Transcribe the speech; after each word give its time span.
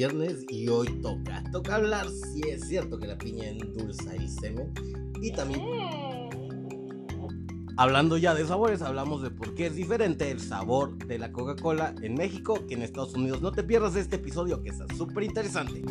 viernes 0.00 0.46
y 0.48 0.66
hoy 0.68 0.88
toca. 1.02 1.44
Toca 1.52 1.74
hablar 1.74 2.08
si 2.08 2.40
es 2.48 2.66
cierto 2.66 2.98
que 2.98 3.06
la 3.06 3.18
piña 3.18 3.48
endulza 3.48 4.14
el 4.14 4.30
semen. 4.30 4.72
Y 5.20 5.30
también, 5.30 5.60
hablando 7.76 8.16
ya 8.16 8.34
de 8.34 8.46
sabores, 8.46 8.80
hablamos 8.80 9.22
de 9.22 9.30
por 9.30 9.54
qué 9.54 9.66
es 9.66 9.76
diferente 9.76 10.30
el 10.30 10.40
sabor 10.40 10.96
de 11.06 11.18
la 11.18 11.32
Coca-Cola 11.32 11.94
en 12.00 12.14
México 12.14 12.64
que 12.66 12.76
en 12.76 12.82
Estados 12.82 13.12
Unidos. 13.12 13.42
No 13.42 13.52
te 13.52 13.62
pierdas 13.62 13.94
este 13.94 14.16
episodio 14.16 14.62
que 14.62 14.70
está 14.70 14.86
súper 14.96 15.24
interesante. 15.24 15.82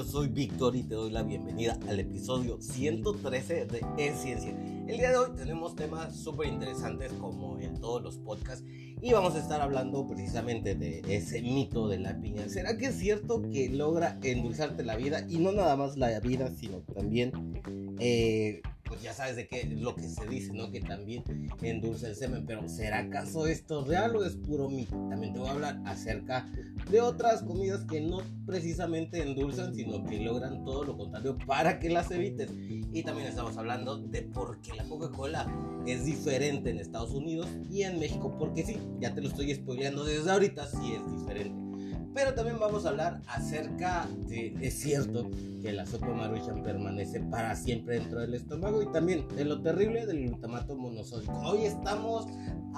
Yo 0.00 0.06
soy 0.06 0.28
Víctor 0.28 0.76
y 0.76 0.82
te 0.82 0.94
doy 0.94 1.10
la 1.10 1.22
bienvenida 1.22 1.78
al 1.86 2.00
episodio 2.00 2.56
113 2.58 3.66
de 3.66 3.84
En 3.98 4.16
Ciencia. 4.16 4.56
El 4.88 4.96
día 4.96 5.10
de 5.10 5.18
hoy 5.18 5.32
tenemos 5.36 5.76
temas 5.76 6.16
súper 6.16 6.46
interesantes 6.46 7.12
como 7.20 7.58
en 7.58 7.78
todos 7.78 8.02
los 8.02 8.16
podcasts 8.16 8.64
y 9.02 9.12
vamos 9.12 9.34
a 9.34 9.40
estar 9.40 9.60
hablando 9.60 10.06
precisamente 10.08 10.74
de 10.74 11.02
ese 11.06 11.42
mito 11.42 11.86
de 11.86 11.98
la 11.98 12.18
piña. 12.18 12.48
¿Será 12.48 12.78
que 12.78 12.86
es 12.86 12.94
cierto 12.94 13.42
que 13.42 13.68
logra 13.68 14.18
endulzarte 14.22 14.84
la 14.84 14.96
vida 14.96 15.26
y 15.28 15.36
no 15.36 15.52
nada 15.52 15.76
más 15.76 15.98
la 15.98 16.18
vida, 16.18 16.50
sino 16.58 16.78
también 16.78 17.60
eh, 18.00 18.62
pues 18.90 19.02
ya 19.02 19.14
sabes 19.14 19.36
de 19.36 19.46
qué 19.46 19.64
lo 19.78 19.94
que 19.94 20.08
se 20.08 20.26
dice, 20.26 20.52
¿no? 20.52 20.68
Que 20.72 20.80
también 20.80 21.22
endulza 21.62 22.08
el 22.08 22.16
semen, 22.16 22.44
pero 22.44 22.68
¿será 22.68 22.98
acaso 22.98 23.46
esto 23.46 23.84
real 23.84 24.16
o 24.16 24.24
es 24.24 24.34
puro 24.34 24.68
mito? 24.68 24.96
También 25.08 25.32
te 25.32 25.38
voy 25.38 25.48
a 25.48 25.52
hablar 25.52 25.80
acerca 25.86 26.50
de 26.90 27.00
otras 27.00 27.44
comidas 27.44 27.84
que 27.84 28.00
no 28.00 28.22
precisamente 28.46 29.22
endulzan, 29.22 29.76
sino 29.76 30.04
que 30.04 30.18
logran 30.18 30.64
todo 30.64 30.82
lo 30.82 30.96
contrario 30.96 31.38
para 31.46 31.78
que 31.78 31.88
las 31.88 32.10
evites. 32.10 32.50
Y 32.58 33.04
también 33.04 33.28
estamos 33.28 33.56
hablando 33.56 33.96
de 33.96 34.22
por 34.22 34.60
qué 34.60 34.74
la 34.74 34.82
Coca-Cola 34.82 35.46
es 35.86 36.04
diferente 36.04 36.70
en 36.70 36.80
Estados 36.80 37.12
Unidos 37.12 37.48
y 37.70 37.82
en 37.82 38.00
México, 38.00 38.34
porque 38.36 38.64
sí, 38.64 38.76
ya 38.98 39.14
te 39.14 39.20
lo 39.20 39.28
estoy 39.28 39.54
spoileando 39.54 40.04
desde 40.04 40.32
ahorita, 40.32 40.66
sí 40.66 40.94
es 40.94 41.12
diferente. 41.12 41.69
Pero 42.14 42.34
también 42.34 42.58
vamos 42.58 42.84
a 42.84 42.88
hablar 42.88 43.22
acerca 43.28 44.06
de, 44.26 44.56
es 44.60 44.80
cierto, 44.80 45.30
que 45.62 45.72
la 45.72 45.86
sopa 45.86 46.08
maruchan 46.08 46.62
permanece 46.62 47.20
para 47.20 47.54
siempre 47.54 48.00
dentro 48.00 48.20
del 48.20 48.34
estómago 48.34 48.82
y 48.82 48.90
también 48.90 49.28
de 49.36 49.44
lo 49.44 49.62
terrible 49.62 50.06
del 50.06 50.26
glutamato 50.26 50.76
monosódico. 50.76 51.38
Hoy 51.40 51.66
estamos 51.66 52.26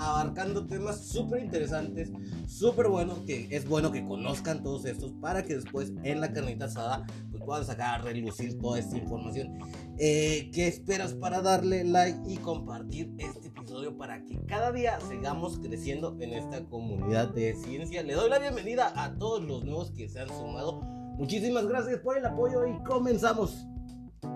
abarcando 0.03 0.67
temas 0.67 1.07
súper 1.07 1.43
interesantes, 1.43 2.11
súper 2.47 2.89
buenos, 2.89 3.19
que 3.21 3.49
es 3.51 3.69
bueno 3.69 3.93
que 3.93 4.05
conozcan 4.05 4.63
todos 4.63 4.85
estos 4.85 5.13
para 5.13 5.43
que 5.45 5.55
después 5.55 5.93
en 6.03 6.21
la 6.21 6.33
carnita 6.33 6.67
asada 6.67 7.07
pues 7.31 7.43
puedan 7.43 7.65
sacar 7.65 8.01
a 8.01 8.03
relucir 8.03 8.59
toda 8.59 8.79
esta 8.79 8.97
información. 8.99 9.59
Eh, 9.99 10.51
¿Qué 10.53 10.67
esperas 10.67 11.15
para 11.15 11.41
darle 11.41 11.85
like 11.85 12.19
y 12.27 12.37
compartir 12.39 13.13
este 13.19 13.49
episodio 13.49 13.97
para 13.97 14.25
que 14.25 14.41
cada 14.47 14.73
día 14.73 14.99
sigamos 15.09 15.59
creciendo 15.59 16.17
en 16.21 16.33
esta 16.33 16.65
comunidad 16.65 17.29
de 17.29 17.55
ciencia? 17.55 18.03
Le 18.03 18.15
doy 18.15 18.29
la 18.31 18.39
bienvenida 18.39 18.93
a 18.97 19.17
todos 19.19 19.43
los 19.43 19.65
nuevos 19.65 19.91
que 19.93 20.09
se 20.09 20.21
han 20.21 20.29
sumado. 20.29 20.81
Muchísimas 21.17 21.67
gracias 21.67 22.01
por 22.01 22.19
el 22.19 22.27
apoyo 22.27 22.67
y 22.67 22.83
comenzamos. 22.85 23.67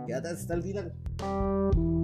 Quédate 0.07 0.29
hasta 0.29 0.55
el 0.55 0.63
final. 0.63 1.96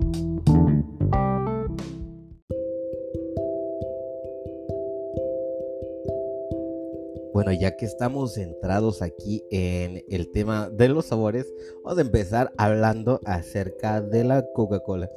Bueno, 7.33 7.51
ya 7.53 7.77
que 7.77 7.87
estamos 7.87 8.35
centrados 8.35 9.01
aquí 9.01 9.43
en 9.51 10.05
el 10.11 10.31
tema 10.31 10.69
de 10.69 10.89
los 10.89 11.07
sabores, 11.07 11.53
vamos 11.83 11.99
a 11.99 12.03
empezar 12.03 12.53
hablando 12.59 13.21
acerca 13.25 14.03
de 14.03 14.25
la 14.25 14.45
Coca-Cola. 14.53 15.11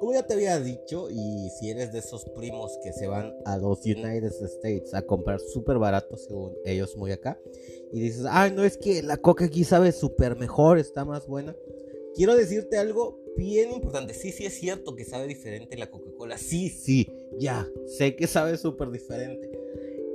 Como 0.00 0.12
ya 0.12 0.26
te 0.26 0.34
había 0.34 0.58
dicho, 0.58 1.08
y 1.10 1.48
si 1.50 1.70
eres 1.70 1.92
de 1.92 2.00
esos 2.00 2.24
primos 2.30 2.76
que 2.82 2.92
se 2.92 3.06
van 3.06 3.34
a 3.44 3.56
los 3.56 3.84
United 3.84 4.32
States 4.42 4.94
a 4.94 5.02
comprar 5.02 5.38
súper 5.38 5.78
barato, 5.78 6.16
según 6.16 6.56
ellos 6.64 6.96
muy 6.96 7.12
acá, 7.12 7.38
y 7.92 8.00
dices, 8.00 8.26
ay, 8.28 8.50
no 8.50 8.64
es 8.64 8.76
que 8.76 9.02
la 9.02 9.16
Coca 9.16 9.44
aquí 9.44 9.62
sabe 9.62 9.92
súper 9.92 10.36
mejor, 10.36 10.78
está 10.78 11.04
más 11.04 11.26
buena. 11.26 11.54
Quiero 12.14 12.34
decirte 12.34 12.78
algo 12.78 13.20
bien 13.36 13.72
importante. 13.72 14.14
Sí, 14.14 14.32
sí 14.32 14.44
es 14.44 14.54
cierto 14.54 14.96
que 14.96 15.04
sabe 15.04 15.26
diferente 15.26 15.76
la 15.76 15.90
Coca-Cola. 15.90 16.36
Sí, 16.36 16.68
sí, 16.68 17.08
ya, 17.38 17.68
sé 17.86 18.16
que 18.16 18.26
sabe 18.26 18.56
súper 18.56 18.90
diferente. 18.90 19.49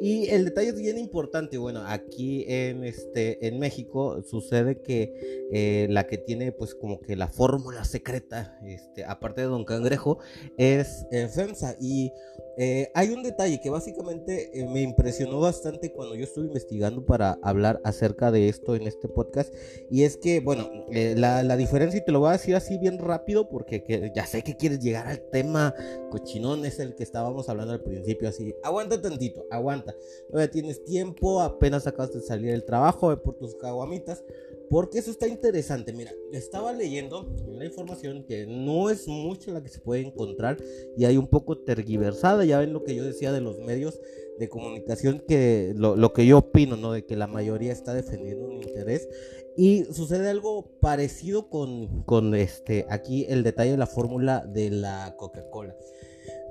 Y 0.01 0.27
el 0.29 0.45
detalle 0.45 0.69
es 0.69 0.77
bien 0.77 0.97
importante, 0.97 1.57
bueno, 1.57 1.83
aquí 1.87 2.43
en, 2.47 2.83
este, 2.83 3.47
en 3.47 3.59
México 3.59 4.21
sucede 4.23 4.81
que 4.81 5.47
eh, 5.53 5.87
la 5.89 6.05
que 6.05 6.17
tiene 6.17 6.51
pues 6.51 6.75
como 6.75 6.99
que 6.99 7.15
la 7.15 7.29
fórmula 7.29 7.85
secreta, 7.85 8.59
este, 8.65 9.05
aparte 9.05 9.41
de 9.41 9.47
Don 9.47 9.63
Cangrejo, 9.63 10.19
es 10.57 11.05
eh, 11.11 11.29
FEMSA. 11.29 11.77
Y 11.79 12.11
eh, 12.57 12.91
hay 12.93 13.11
un 13.11 13.23
detalle 13.23 13.61
que 13.61 13.69
básicamente 13.69 14.51
me 14.69 14.81
impresionó 14.81 15.39
bastante 15.39 15.91
cuando 15.91 16.15
yo 16.15 16.23
estuve 16.25 16.47
investigando 16.47 17.05
para 17.05 17.37
hablar 17.41 17.79
acerca 17.83 18.31
de 18.31 18.49
esto 18.49 18.75
en 18.75 18.87
este 18.87 19.07
podcast. 19.07 19.53
Y 19.89 20.03
es 20.03 20.17
que, 20.17 20.41
bueno, 20.41 20.69
la, 20.91 21.41
la, 21.43 21.57
diferencia, 21.57 21.99
y 21.99 22.05
te 22.05 22.11
lo 22.11 22.19
voy 22.19 22.29
a 22.29 22.33
decir 22.33 22.55
así 22.55 22.77
bien 22.77 22.97
rápido, 22.97 23.47
porque 23.49 24.11
ya 24.13 24.25
sé 24.25 24.43
que 24.43 24.57
quieres 24.57 24.79
llegar 24.79 25.07
al 25.07 25.21
tema 25.31 25.73
cochinón, 26.09 26.65
es 26.65 26.79
el 26.79 26.95
que 26.95 27.03
estábamos 27.03 27.49
hablando 27.49 27.73
al 27.73 27.81
principio, 27.81 28.29
así, 28.29 28.53
aguanta 28.63 29.01
tantito, 29.01 29.45
aguanta 29.51 29.84
Todavía 30.29 30.49
tienes 30.49 30.83
tiempo, 30.83 31.41
apenas 31.41 31.85
acabas 31.85 32.13
de 32.13 32.21
salir 32.21 32.51
del 32.51 32.65
trabajo, 32.65 33.09
ve 33.09 33.17
por 33.17 33.35
tus 33.35 33.55
caguamitas. 33.55 34.23
Porque 34.69 34.97
eso 34.97 35.11
está 35.11 35.27
interesante. 35.27 35.93
Mira, 35.93 36.11
estaba 36.31 36.73
leyendo 36.73 37.29
una 37.47 37.65
información 37.65 38.23
que 38.23 38.47
no 38.47 38.89
es 38.89 39.07
mucha 39.07 39.51
la 39.51 39.61
que 39.61 39.69
se 39.69 39.79
puede 39.79 40.01
encontrar 40.01 40.57
y 40.97 41.05
hay 41.05 41.17
un 41.17 41.27
poco 41.27 41.59
tergiversada. 41.59 42.45
Ya 42.45 42.59
ven 42.59 42.73
lo 42.73 42.83
que 42.83 42.95
yo 42.95 43.03
decía 43.03 43.31
de 43.31 43.41
los 43.41 43.59
medios 43.59 43.99
de 44.39 44.49
comunicación, 44.49 45.23
que 45.27 45.73
lo, 45.75 45.95
lo 45.95 46.13
que 46.13 46.25
yo 46.25 46.39
opino, 46.39 46.75
¿no? 46.75 46.91
De 46.91 47.05
que 47.05 47.15
la 47.15 47.27
mayoría 47.27 47.71
está 47.71 47.93
defendiendo 47.93 48.47
un 48.47 48.53
interés. 48.53 49.07
Y 49.55 49.85
sucede 49.85 50.29
algo 50.29 50.77
parecido 50.81 51.49
con, 51.49 52.03
con 52.03 52.35
este, 52.35 52.85
aquí 52.89 53.25
el 53.29 53.43
detalle 53.43 53.71
de 53.71 53.77
la 53.77 53.87
fórmula 53.87 54.45
de 54.45 54.69
la 54.69 55.15
Coca-Cola. 55.17 55.75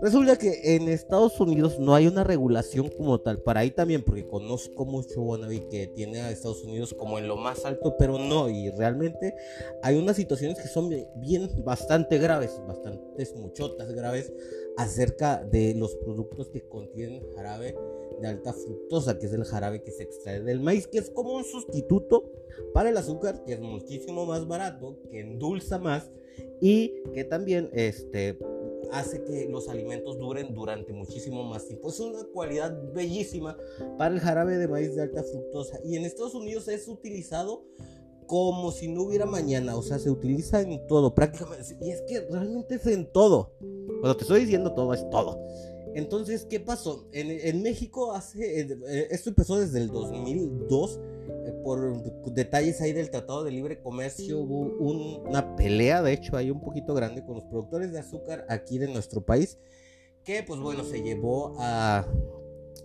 Resulta 0.01 0.37
que 0.37 0.75
en 0.75 0.89
Estados 0.89 1.41
Unidos 1.41 1.79
no 1.79 1.95
hay 1.95 2.07
una 2.07 2.25
regulación 2.25 2.91
como 2.91 3.21
tal. 3.21 3.41
Para 3.41 3.61
ahí 3.61 3.71
también, 3.71 4.03
porque 4.03 4.27
conozco 4.27 4.85
mucho 4.85 5.23
Wannabe 5.23 5.69
que 5.69 5.87
tiene 5.87 6.21
a 6.21 6.31
Estados 6.31 6.63
Unidos 6.65 6.93
como 6.95 7.19
en 7.19 7.29
lo 7.29 7.37
más 7.37 7.65
alto, 7.65 7.97
pero 7.97 8.19
no. 8.19 8.51
Y 8.51 8.71
realmente 8.71 9.35
hay 9.83 9.97
unas 9.97 10.17
situaciones 10.17 10.59
que 10.59 10.69
son 10.69 10.91
bien, 11.17 11.49
bastante 11.65 12.19
graves, 12.19 12.61
bastantes 12.67 13.35
muchotas 13.37 13.93
graves 13.93 14.33
acerca 14.77 15.43
de 15.43 15.75
los 15.75 15.95
productos 15.97 16.49
que 16.49 16.69
contienen 16.69 17.23
jarabe 17.35 17.77
de 18.21 18.29
alta 18.29 18.53
fructosa, 18.53 19.19
que 19.19 19.27
es 19.27 19.33
el 19.33 19.45
jarabe 19.45 19.83
que 19.83 19.93
se 19.93 20.03
extrae 20.03 20.41
del 20.41 20.61
maíz, 20.61 20.87
que 20.87 20.99
es 20.99 21.09
como 21.11 21.35
un 21.35 21.45
sustituto 21.45 22.33
para 22.73 22.91
el 22.91 22.97
azúcar, 22.97 23.45
que 23.45 23.55
es 23.55 23.61
muchísimo 23.61 24.27
más 24.27 24.47
barato, 24.47 24.99
que 25.11 25.21
endulza 25.21 25.79
más 25.79 26.11
y 26.61 27.03
que 27.13 27.25
también 27.25 27.71
este 27.73 28.39
hace 28.95 29.25
que 29.25 29.49
los 29.49 29.69
alimentos 29.69 30.19
duren 30.19 30.55
durante 30.55 30.93
muchísimo 30.93 31.45
más 31.45 31.67
tiempo. 31.67 31.89
Es 31.89 32.01
una 32.01 32.25
cualidad 32.33 32.73
bellísima 32.93 33.57
para 33.99 34.15
el 34.15 34.21
jarabe 34.21 34.57
de 34.57 34.69
maíz 34.69 34.95
de 34.95 35.03
alta 35.03 35.23
fructosa 35.23 35.79
y 35.85 35.97
en 35.97 36.05
Estados 36.05 36.35
Unidos 36.35 36.69
es 36.69 36.87
utilizado 36.89 37.65
como 38.27 38.73
si 38.73 38.89
no 38.89 39.03
hubiera 39.03 39.27
mañana, 39.27 39.77
o 39.77 39.83
sea, 39.83 39.99
se 39.99 40.11
utiliza 40.11 40.63
en 40.63 40.87
todo, 40.87 41.15
prácticamente, 41.15 41.77
y 41.83 41.91
es 41.91 42.01
que 42.03 42.21
realmente 42.21 42.77
es 42.77 42.87
en 42.87 43.13
todo. 43.13 43.53
Cuando 44.01 44.17
te 44.17 44.23
estoy 44.23 44.41
diciendo 44.41 44.73
todo, 44.73 44.95
es 44.95 45.09
todo. 45.11 45.39
Entonces, 45.95 46.47
¿qué 46.47 46.59
pasó? 46.59 47.07
En, 47.13 47.31
en 47.31 47.63
México 47.63 48.13
hace, 48.13 48.63
eh, 48.63 49.09
esto 49.11 49.29
empezó 49.29 49.59
desde 49.61 49.79
el 49.79 49.89
2002 49.89 51.01
por 51.65 52.33
detalles 52.33 52.81
ahí 52.81 52.93
del 52.93 53.11
Tratado 53.11 53.43
de 53.43 53.51
Libre 53.51 53.81
Comercio 53.81 54.39
hubo 54.39 54.61
una 54.79 55.57
pelea, 55.57 56.03
de 56.03 56.13
hecho, 56.13 56.37
ahí 56.37 56.51
un 56.51 56.61
poquito 56.61 56.95
grande 56.95 57.25
con 57.25 57.37
los 57.37 57.45
productores 57.45 57.91
de 57.91 57.99
azúcar 57.99 58.47
aquí 58.49 58.79
de 58.79 58.87
nuestro 58.87 59.25
país, 59.25 59.59
que 60.23 60.43
pues 60.43 60.61
bueno, 60.61 60.85
se 60.85 61.03
llevó 61.03 61.57
a, 61.59 62.07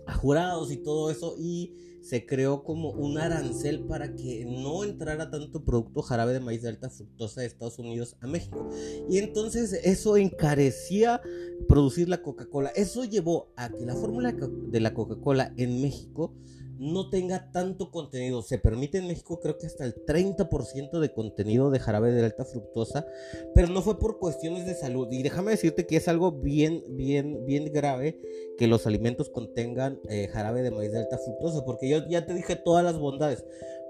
a 0.06 0.14
jurados 0.14 0.72
y 0.72 0.78
todo 0.78 1.10
eso 1.10 1.34
y 1.38 1.76
se 2.02 2.24
creó 2.24 2.64
como 2.64 2.90
un 2.90 3.18
arancel 3.18 3.84
para 3.84 4.14
que 4.14 4.44
no 4.46 4.84
entrara 4.84 5.30
tanto 5.30 5.64
producto 5.64 6.02
jarabe 6.02 6.32
de 6.32 6.40
maíz 6.40 6.62
de 6.62 6.68
alta 6.68 6.88
fructosa 6.88 7.42
de 7.42 7.46
Estados 7.46 7.78
Unidos 7.78 8.16
a 8.20 8.26
México. 8.26 8.68
Y 9.08 9.18
entonces 9.18 9.72
eso 9.84 10.16
encarecía 10.16 11.20
producir 11.68 12.08
la 12.08 12.22
Coca-Cola. 12.22 12.70
Eso 12.74 13.04
llevó 13.04 13.52
a 13.56 13.68
que 13.68 13.84
la 13.84 13.94
fórmula 13.94 14.32
de 14.32 14.80
la 14.80 14.94
Coca-Cola 14.94 15.52
en 15.56 15.82
México 15.82 16.34
no 16.80 17.10
tenga 17.10 17.52
tanto 17.52 17.90
contenido. 17.90 18.42
Se 18.42 18.58
permite 18.58 18.98
en 18.98 19.06
México 19.06 19.38
creo 19.38 19.58
que 19.58 19.66
hasta 19.66 19.84
el 19.84 19.94
30% 19.94 20.98
de 20.98 21.12
contenido 21.12 21.70
de 21.70 21.78
jarabe 21.78 22.10
de 22.10 22.24
alta 22.24 22.46
fructosa, 22.46 23.06
pero 23.54 23.68
no 23.68 23.82
fue 23.82 23.98
por 23.98 24.18
cuestiones 24.18 24.64
de 24.64 24.74
salud. 24.74 25.06
Y 25.10 25.22
déjame 25.22 25.50
decirte 25.50 25.86
que 25.86 25.96
es 25.96 26.08
algo 26.08 26.32
bien, 26.32 26.82
bien, 26.88 27.44
bien 27.44 27.70
grave 27.70 28.18
que 28.56 28.66
los 28.66 28.86
alimentos 28.86 29.28
contengan 29.28 30.00
eh, 30.08 30.28
jarabe 30.28 30.62
de 30.62 30.70
maíz 30.70 30.90
de 30.90 31.00
alta 31.00 31.18
fructosa, 31.18 31.64
porque 31.66 31.88
yo 31.88 32.08
ya 32.08 32.24
te 32.24 32.32
dije 32.32 32.56
todas 32.56 32.82
las 32.82 32.98
bondades. 32.98 33.44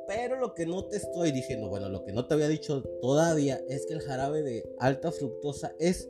Pero 0.09 0.41
lo 0.41 0.55
que 0.55 0.67
no 0.67 0.87
te 0.87 0.97
estoy 0.97 1.31
diciendo, 1.31 1.69
bueno, 1.69 1.89
lo 1.89 2.05
que 2.05 2.13
no 2.13 2.27
te 2.27 2.35
había 2.35 2.49
dicho 2.49 2.83
todavía 3.01 3.61
es 3.69 3.87
que 3.87 3.95
el 3.95 4.01
jarabe 4.01 4.43
de 4.43 4.69
alta 4.81 5.13
fructosa 5.13 5.77
es 5.79 6.09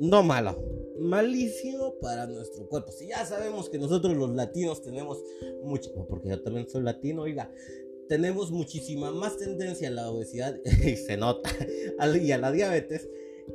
no 0.00 0.22
malo, 0.22 0.62
malísimo 0.98 1.94
para 2.00 2.26
nuestro 2.26 2.68
cuerpo. 2.68 2.92
Si 2.92 3.08
ya 3.08 3.24
sabemos 3.24 3.68
que 3.68 3.78
nosotros 3.78 4.16
los 4.16 4.30
latinos 4.30 4.82
tenemos 4.82 5.22
mucho, 5.62 5.92
porque 6.08 6.28
yo 6.28 6.42
también 6.42 6.68
soy 6.68 6.82
latino, 6.82 7.22
oiga, 7.22 7.50
tenemos 8.08 8.50
muchísima 8.50 9.10
más 9.10 9.36
tendencia 9.36 9.88
a 9.88 9.92
la 9.92 10.10
obesidad 10.10 10.56
y 10.84 10.96
se 10.96 11.16
nota, 11.16 11.50
y 12.20 12.32
a 12.32 12.38
la 12.38 12.52
diabetes, 12.52 13.08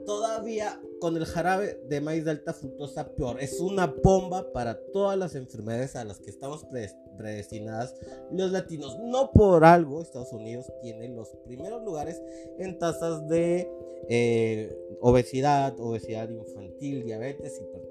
todavía 0.05 0.81
con 0.99 1.17
el 1.17 1.25
jarabe 1.25 1.81
de 1.87 2.01
maíz 2.01 2.25
de 2.25 2.31
alta 2.31 2.53
fructosa 2.53 3.15
peor. 3.15 3.41
Es 3.41 3.59
una 3.59 3.87
bomba 3.87 4.51
para 4.51 4.79
todas 4.91 5.17
las 5.17 5.35
enfermedades 5.35 5.95
a 5.95 6.05
las 6.05 6.19
que 6.19 6.29
estamos 6.29 6.65
predestinadas 7.17 7.95
los 8.31 8.51
latinos. 8.51 8.97
No 8.99 9.31
por 9.31 9.65
algo 9.65 10.01
Estados 10.01 10.33
Unidos 10.33 10.71
tiene 10.81 11.09
los 11.09 11.29
primeros 11.45 11.83
lugares 11.83 12.21
en 12.57 12.77
tasas 12.79 13.27
de 13.27 13.69
eh, 14.09 14.75
obesidad, 14.99 15.79
obesidad 15.79 16.29
infantil, 16.29 17.03
diabetes, 17.03 17.59
hipertensión. 17.59 17.90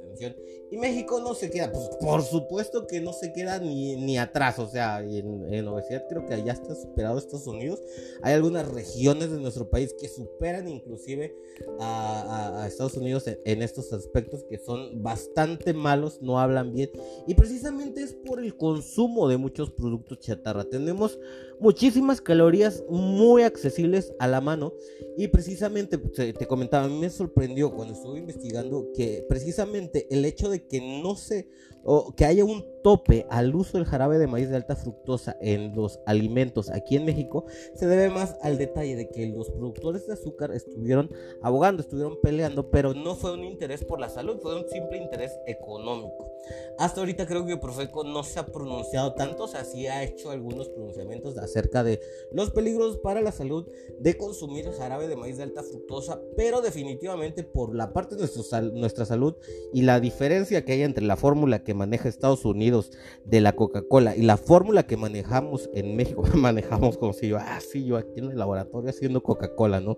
Y 0.70 0.76
México 0.76 1.20
no 1.20 1.34
se 1.34 1.50
queda, 1.50 1.72
pues 1.72 1.88
por 2.00 2.22
supuesto 2.22 2.86
que 2.86 3.00
no 3.00 3.12
se 3.12 3.32
queda 3.32 3.58
ni, 3.58 3.96
ni 3.96 4.18
atrás. 4.18 4.58
O 4.58 4.68
sea, 4.68 5.00
en, 5.02 5.66
obesidad 5.66 6.06
creo 6.08 6.24
que 6.26 6.34
allá 6.34 6.52
está 6.52 6.74
superado 6.74 7.18
Estados 7.18 7.46
Unidos. 7.46 7.80
Hay 8.22 8.34
algunas 8.34 8.68
regiones 8.68 9.30
de 9.30 9.40
nuestro 9.40 9.68
país 9.68 9.94
que 9.98 10.08
superan 10.08 10.68
inclusive 10.68 11.34
a, 11.80 12.64
Estados 12.68 12.94
Unidos 12.94 13.26
en, 13.26 13.40
en, 13.44 13.62
estos 13.62 13.92
aspectos 13.92 14.44
que 14.44 14.58
son 14.58 15.02
bastante 15.02 15.72
malos, 15.72 16.22
no 16.22 16.38
hablan 16.38 16.72
bien. 16.72 16.90
Y 17.26 17.34
precisamente 17.34 18.02
es 18.02 18.12
por 18.12 18.40
el 18.40 18.56
consumo 18.56 19.28
de 19.28 19.38
muchos 19.38 19.70
productos 19.70 20.20
chatarra. 20.20 20.64
Tenemos 20.64 21.18
muchísimas 21.60 22.20
calorías 22.20 22.82
muy 22.88 23.42
accesibles 23.42 24.12
a 24.18 24.26
la 24.26 24.40
mano. 24.40 24.74
Y 25.16 25.28
precisamente, 25.28 25.98
te, 25.98 26.32
te 26.32 26.46
comentaba, 26.46 26.84
a 26.84 26.88
mí 26.88 26.98
me 26.98 27.10
sorprendió 27.10 27.72
cuando 27.72 27.94
estuve 27.94 28.18
investigando 28.18 28.90
que 28.94 29.24
precisamente 29.28 30.06
el 30.10 30.24
hecho 30.24 30.48
de 30.48 30.66
que 30.66 30.80
no 31.02 31.14
se, 31.14 31.48
o 31.84 32.12
que 32.14 32.24
haya 32.24 32.44
un 32.44 32.64
tope 32.82 33.26
al 33.30 33.54
uso 33.54 33.78
del 33.78 33.86
jarabe 33.86 34.18
de 34.18 34.26
maíz 34.26 34.48
de 34.48 34.56
alta 34.56 34.76
fructosa 34.76 35.36
en 35.40 35.74
los 35.74 36.00
alimentos 36.06 36.70
aquí 36.70 36.96
en 36.96 37.04
México 37.04 37.44
se 37.74 37.86
debe 37.86 38.08
más 38.08 38.36
al 38.42 38.58
detalle 38.58 38.96
de 38.96 39.08
que 39.08 39.26
los 39.26 39.50
productores 39.50 40.06
de 40.06 40.14
azúcar 40.14 40.52
estuvieron 40.52 41.10
abogando, 41.42 41.82
estuvieron 41.82 42.18
peleando, 42.22 42.70
pero 42.70 42.94
no 42.94 43.14
fue 43.14 43.32
un 43.32 43.44
interés 43.44 43.84
por 43.84 44.00
la 44.00 44.08
salud, 44.08 44.38
fue 44.40 44.56
un 44.56 44.68
simple 44.68 44.98
interés 44.98 45.32
económico. 45.46 46.30
Hasta 46.78 47.00
ahorita 47.00 47.26
creo 47.26 47.44
que 47.44 47.56
Profeco 47.56 48.04
no 48.04 48.22
se 48.22 48.38
ha 48.40 48.46
pronunciado 48.46 49.12
tanto, 49.14 49.44
o 49.44 49.48
sea, 49.48 49.64
sí 49.64 49.86
ha 49.86 50.02
hecho 50.02 50.30
algunos 50.30 50.68
pronunciamientos 50.68 51.36
acerca 51.36 51.84
de 51.84 52.00
los 52.32 52.50
peligros 52.50 52.96
para 52.98 53.20
la 53.20 53.32
salud 53.32 53.68
de 53.98 54.16
consumir 54.16 54.70
jarabe 54.72 55.08
de 55.08 55.16
maíz 55.16 55.36
de 55.36 55.42
alta 55.42 55.62
fructosa, 55.62 56.20
pero 56.36 56.62
definitivamente 56.62 57.44
por 57.44 57.74
la 57.74 57.92
parte 57.92 58.16
de 58.16 58.28
nuestra 58.72 59.04
salud 59.04 59.34
y 59.72 59.82
la 59.82 60.00
diferencia 60.00 60.64
que 60.64 60.72
hay 60.72 60.82
entre 60.82 61.04
la 61.04 61.16
fórmula 61.16 61.62
que 61.62 61.69
maneja 61.74 62.08
Estados 62.08 62.44
Unidos 62.44 62.92
de 63.24 63.40
la 63.40 63.54
Coca-Cola 63.54 64.16
y 64.16 64.22
la 64.22 64.36
fórmula 64.36 64.86
que 64.86 64.96
manejamos 64.96 65.70
en 65.74 65.96
México, 65.96 66.22
manejamos 66.34 66.98
como 66.98 67.12
si 67.12 67.28
yo, 67.28 67.38
ah, 67.38 67.58
yo 67.74 67.96
aquí 67.96 68.18
en 68.18 68.30
el 68.30 68.38
laboratorio 68.38 68.90
haciendo 68.90 69.22
Coca-Cola, 69.22 69.80
¿no? 69.80 69.96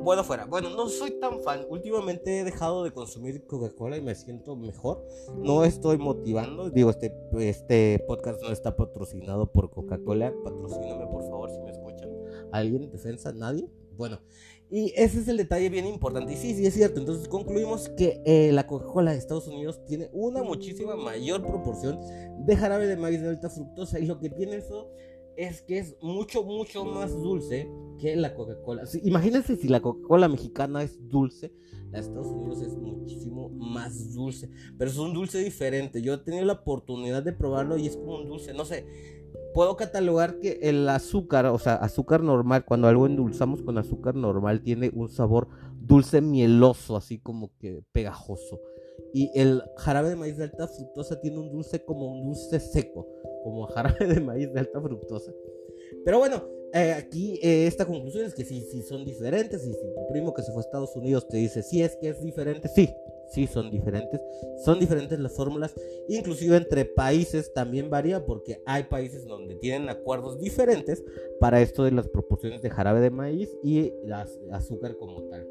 Bueno, 0.00 0.22
fuera. 0.22 0.44
Bueno, 0.44 0.70
no 0.70 0.88
soy 0.88 1.18
tan 1.18 1.40
fan. 1.40 1.66
Últimamente 1.68 2.38
he 2.38 2.44
dejado 2.44 2.84
de 2.84 2.92
consumir 2.92 3.44
Coca-Cola 3.46 3.96
y 3.96 4.00
me 4.00 4.14
siento 4.14 4.54
mejor. 4.54 5.04
No 5.36 5.64
estoy 5.64 5.98
motivando. 5.98 6.70
Digo, 6.70 6.90
este, 6.90 7.12
este 7.40 8.04
podcast 8.06 8.40
no 8.40 8.52
está 8.52 8.76
patrocinado 8.76 9.50
por 9.50 9.70
Coca-Cola. 9.70 10.32
Patrocíname, 10.44 11.04
por 11.08 11.22
favor, 11.24 11.50
si 11.50 11.58
me 11.60 11.72
escuchan. 11.72 12.08
¿Alguien? 12.52 12.88
¿Defensa? 12.92 13.32
¿Nadie? 13.32 13.68
Bueno, 13.96 14.20
y 14.70 14.92
ese 14.96 15.20
es 15.20 15.28
el 15.28 15.38
detalle 15.38 15.70
bien 15.70 15.86
importante. 15.86 16.34
Y 16.34 16.36
sí, 16.36 16.54
sí, 16.54 16.66
es 16.66 16.74
cierto. 16.74 17.00
Entonces 17.00 17.26
concluimos 17.28 17.88
que 17.90 18.22
eh, 18.26 18.52
la 18.52 18.66
Coca-Cola 18.66 19.12
de 19.12 19.18
Estados 19.18 19.48
Unidos 19.48 19.82
tiene 19.86 20.10
una 20.12 20.42
muchísima 20.42 20.94
mayor 20.94 21.46
proporción 21.46 21.98
de 22.44 22.56
jarabe 22.56 22.86
de 22.86 22.96
maíz 22.96 23.20
de 23.22 23.28
alta 23.28 23.48
fructosa. 23.48 23.98
Y 23.98 24.06
lo 24.06 24.18
que 24.18 24.28
tiene 24.28 24.56
eso 24.56 24.90
es 25.36 25.62
que 25.62 25.78
es 25.78 25.96
mucho, 26.02 26.42
mucho 26.42 26.84
más 26.84 27.12
dulce 27.12 27.70
que 27.98 28.14
la 28.16 28.34
Coca-Cola. 28.34 28.84
imagínense 29.02 29.56
si 29.56 29.68
la 29.68 29.80
Coca-Cola 29.80 30.28
mexicana 30.28 30.82
es 30.82 30.98
dulce, 31.08 31.52
la 31.90 32.00
de 32.00 32.06
Estados 32.06 32.26
Unidos 32.26 32.60
es 32.60 32.76
muchísimo 32.76 33.48
más 33.48 34.12
dulce. 34.12 34.50
Pero 34.76 34.90
es 34.90 34.98
un 34.98 35.14
dulce 35.14 35.38
diferente. 35.38 36.02
Yo 36.02 36.14
he 36.14 36.18
tenido 36.18 36.44
la 36.44 36.54
oportunidad 36.54 37.22
de 37.22 37.32
probarlo 37.32 37.78
y 37.78 37.86
es 37.86 37.96
como 37.96 38.16
un 38.16 38.28
dulce, 38.28 38.52
no 38.52 38.66
sé. 38.66 38.84
Puedo 39.54 39.76
catalogar 39.76 40.38
que 40.38 40.58
el 40.62 40.88
azúcar, 40.88 41.46
o 41.46 41.58
sea, 41.58 41.74
azúcar 41.74 42.22
normal, 42.22 42.64
cuando 42.64 42.86
algo 42.88 43.06
endulzamos 43.06 43.62
con 43.62 43.78
azúcar 43.78 44.14
normal, 44.14 44.62
tiene 44.62 44.90
un 44.94 45.08
sabor 45.08 45.48
dulce 45.80 46.20
mieloso, 46.20 46.96
así 46.96 47.18
como 47.18 47.50
que 47.58 47.82
pegajoso. 47.92 48.60
Y 49.12 49.30
el 49.34 49.62
jarabe 49.76 50.10
de 50.10 50.16
maíz 50.16 50.36
de 50.36 50.44
alta 50.44 50.68
fructosa 50.68 51.20
tiene 51.20 51.38
un 51.38 51.50
dulce 51.50 51.84
como 51.84 52.12
un 52.12 52.24
dulce 52.24 52.60
seco 52.60 53.06
como 53.42 53.66
jarabe 53.66 54.06
de 54.06 54.20
maíz 54.20 54.52
de 54.52 54.60
alta 54.60 54.80
fructosa. 54.80 55.32
Pero 56.04 56.18
bueno, 56.18 56.44
eh, 56.74 56.92
aquí 56.92 57.38
eh, 57.42 57.66
esta 57.66 57.86
conclusión 57.86 58.26
es 58.26 58.34
que 58.34 58.44
si, 58.44 58.60
si 58.60 58.82
son 58.82 59.04
diferentes, 59.04 59.62
y 59.64 59.72
si 59.72 59.94
tu 59.94 60.06
primo 60.12 60.34
que 60.34 60.42
se 60.42 60.52
fue 60.52 60.60
a 60.60 60.66
Estados 60.66 60.94
Unidos 60.96 61.26
te 61.26 61.38
dice 61.38 61.62
si 61.62 61.82
es 61.82 61.96
que 61.96 62.10
es 62.10 62.22
diferente, 62.22 62.68
sí, 62.68 62.94
sí 63.30 63.46
son 63.46 63.70
diferentes. 63.70 64.20
Son 64.64 64.78
diferentes 64.78 65.18
las 65.18 65.34
fórmulas, 65.34 65.74
inclusive 66.08 66.56
entre 66.56 66.84
países 66.84 67.52
también 67.52 67.90
varía 67.90 68.24
porque 68.24 68.62
hay 68.66 68.84
países 68.84 69.26
donde 69.26 69.54
tienen 69.56 69.88
acuerdos 69.88 70.38
diferentes 70.38 71.04
para 71.40 71.60
esto 71.60 71.84
de 71.84 71.92
las 71.92 72.08
proporciones 72.08 72.62
de 72.62 72.70
jarabe 72.70 73.00
de 73.00 73.10
maíz 73.10 73.50
y 73.62 73.92
las, 74.04 74.38
azúcar 74.50 74.96
como 74.96 75.22
tal. 75.24 75.46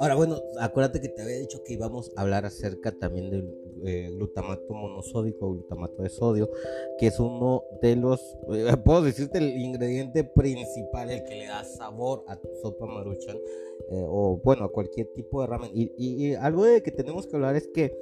Ahora, 0.00 0.16
bueno, 0.16 0.42
acuérdate 0.58 1.00
que 1.00 1.08
te 1.08 1.22
había 1.22 1.38
dicho 1.38 1.62
que 1.62 1.74
íbamos 1.74 2.10
a 2.16 2.22
hablar 2.22 2.44
acerca 2.44 2.90
también 2.90 3.30
del 3.30 3.44
eh, 3.84 4.10
glutamato 4.14 4.72
monosódico, 4.74 5.52
glutamato 5.52 6.02
de 6.02 6.08
sodio, 6.08 6.50
que 6.98 7.08
es 7.08 7.18
uno 7.18 7.64
de 7.80 7.96
los, 7.96 8.20
eh, 8.52 8.76
puedo 8.84 9.02
decirte, 9.02 9.38
el 9.38 9.60
ingrediente 9.60 10.24
principal, 10.24 11.10
el 11.10 11.24
que 11.24 11.34
le 11.34 11.46
da 11.46 11.64
sabor 11.64 12.24
a 12.28 12.36
tu 12.36 12.48
sopa 12.62 12.86
maruchan, 12.86 13.36
eh, 13.36 14.04
o 14.06 14.40
bueno, 14.44 14.64
a 14.64 14.72
cualquier 14.72 15.08
tipo 15.08 15.40
de 15.40 15.46
ramen. 15.46 15.70
Y, 15.74 16.34
algo 16.34 16.64
de 16.64 16.82
que 16.82 16.90
tenemos 16.90 17.26
que 17.26 17.36
hablar 17.36 17.56
es 17.56 17.68
que 17.68 17.92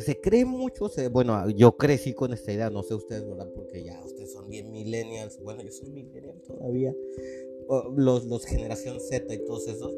se 0.00 0.20
cree 0.20 0.44
mucho, 0.44 0.90
bueno, 1.10 1.48
yo 1.50 1.76
crecí 1.76 2.14
con 2.14 2.32
esta 2.32 2.52
idea, 2.52 2.70
no 2.70 2.82
sé 2.82 2.94
ustedes, 2.94 3.26
¿verdad? 3.26 3.48
Porque 3.54 3.84
ya 3.84 4.00
ustedes 4.04 4.32
son 4.32 4.48
bien 4.48 4.70
millennials, 4.70 5.38
bueno, 5.42 5.62
yo 5.62 5.70
soy 5.70 5.90
millennial 5.90 6.40
todavía, 6.46 6.94
los, 7.96 8.24
los 8.24 8.44
generación 8.44 9.00
Z 9.00 9.32
y 9.34 9.44
todos 9.44 9.68
esos 9.68 9.92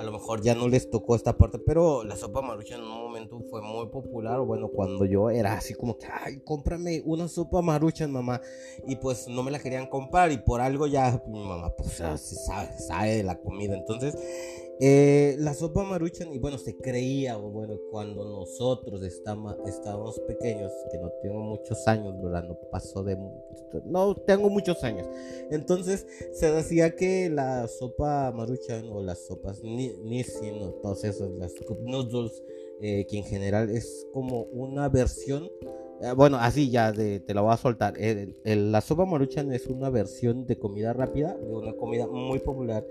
a 0.00 0.02
lo 0.02 0.12
mejor 0.12 0.40
ya 0.40 0.54
no 0.54 0.66
les 0.66 0.88
tocó 0.88 1.14
esta 1.14 1.36
parte, 1.36 1.58
pero 1.58 2.04
la 2.04 2.16
sopa 2.16 2.40
maruchan 2.40 2.80
en 2.80 2.86
un 2.86 3.02
momento 3.02 3.38
fue 3.50 3.60
muy 3.60 3.86
popular, 3.88 4.40
bueno, 4.40 4.68
cuando 4.68 5.04
yo 5.04 5.28
era 5.28 5.52
así 5.52 5.74
como 5.74 5.98
que, 5.98 6.06
ay, 6.06 6.40
cómprame 6.42 7.02
una 7.04 7.28
sopa 7.28 7.60
maruchan, 7.60 8.10
mamá, 8.10 8.40
y 8.86 8.96
pues 8.96 9.28
no 9.28 9.42
me 9.42 9.50
la 9.50 9.58
querían 9.58 9.86
comprar 9.86 10.32
y 10.32 10.38
por 10.38 10.62
algo 10.62 10.86
ya 10.86 11.22
mi 11.28 11.44
mamá 11.46 11.74
pues 11.76 11.92
sabe, 11.92 12.78
sabe 12.78 13.16
de 13.16 13.22
la 13.24 13.38
comida, 13.38 13.76
entonces 13.76 14.16
eh, 14.82 15.36
la 15.38 15.52
sopa 15.52 15.84
maruchan, 15.84 16.32
y 16.32 16.38
bueno, 16.38 16.56
se 16.56 16.74
creía, 16.74 17.36
bueno, 17.36 17.78
cuando 17.90 18.24
nosotros 18.24 19.02
estábamos 19.02 20.18
pequeños, 20.20 20.72
que 20.90 20.96
no 20.96 21.10
tengo 21.22 21.38
muchos 21.40 21.86
años, 21.86 22.14
¿verdad? 22.22 22.44
No 22.44 22.58
pasó 22.70 23.04
de. 23.04 23.18
No 23.84 24.14
tengo 24.14 24.48
muchos 24.48 24.82
años. 24.82 25.06
Entonces 25.50 26.06
se 26.32 26.50
decía 26.50 26.96
que 26.96 27.28
la 27.28 27.68
sopa 27.68 28.32
maruchan 28.32 28.88
o 28.90 29.02
las 29.02 29.26
sopas 29.26 29.62
Nissin 29.62 30.62
o 30.62 30.70
todas 30.82 31.04
esas, 31.04 31.30
las 31.32 31.52
noodles, 31.84 32.42
eh, 32.80 33.06
que 33.06 33.18
en 33.18 33.24
general 33.24 33.68
es 33.68 34.06
como 34.14 34.44
una 34.44 34.88
versión. 34.88 35.50
Eh, 36.00 36.12
bueno, 36.16 36.38
así 36.38 36.70
ya 36.70 36.90
te 36.94 37.34
la 37.34 37.42
voy 37.42 37.52
a 37.52 37.58
soltar. 37.58 37.94
la 37.98 38.80
sopa 38.80 39.04
maruchan 39.04 39.52
es 39.52 39.66
una 39.66 39.90
versión 39.90 40.46
de 40.46 40.58
comida 40.58 40.94
rápida, 40.94 41.36
de 41.36 41.54
una 41.54 41.74
comida 41.74 42.06
muy 42.06 42.38
popular 42.38 42.86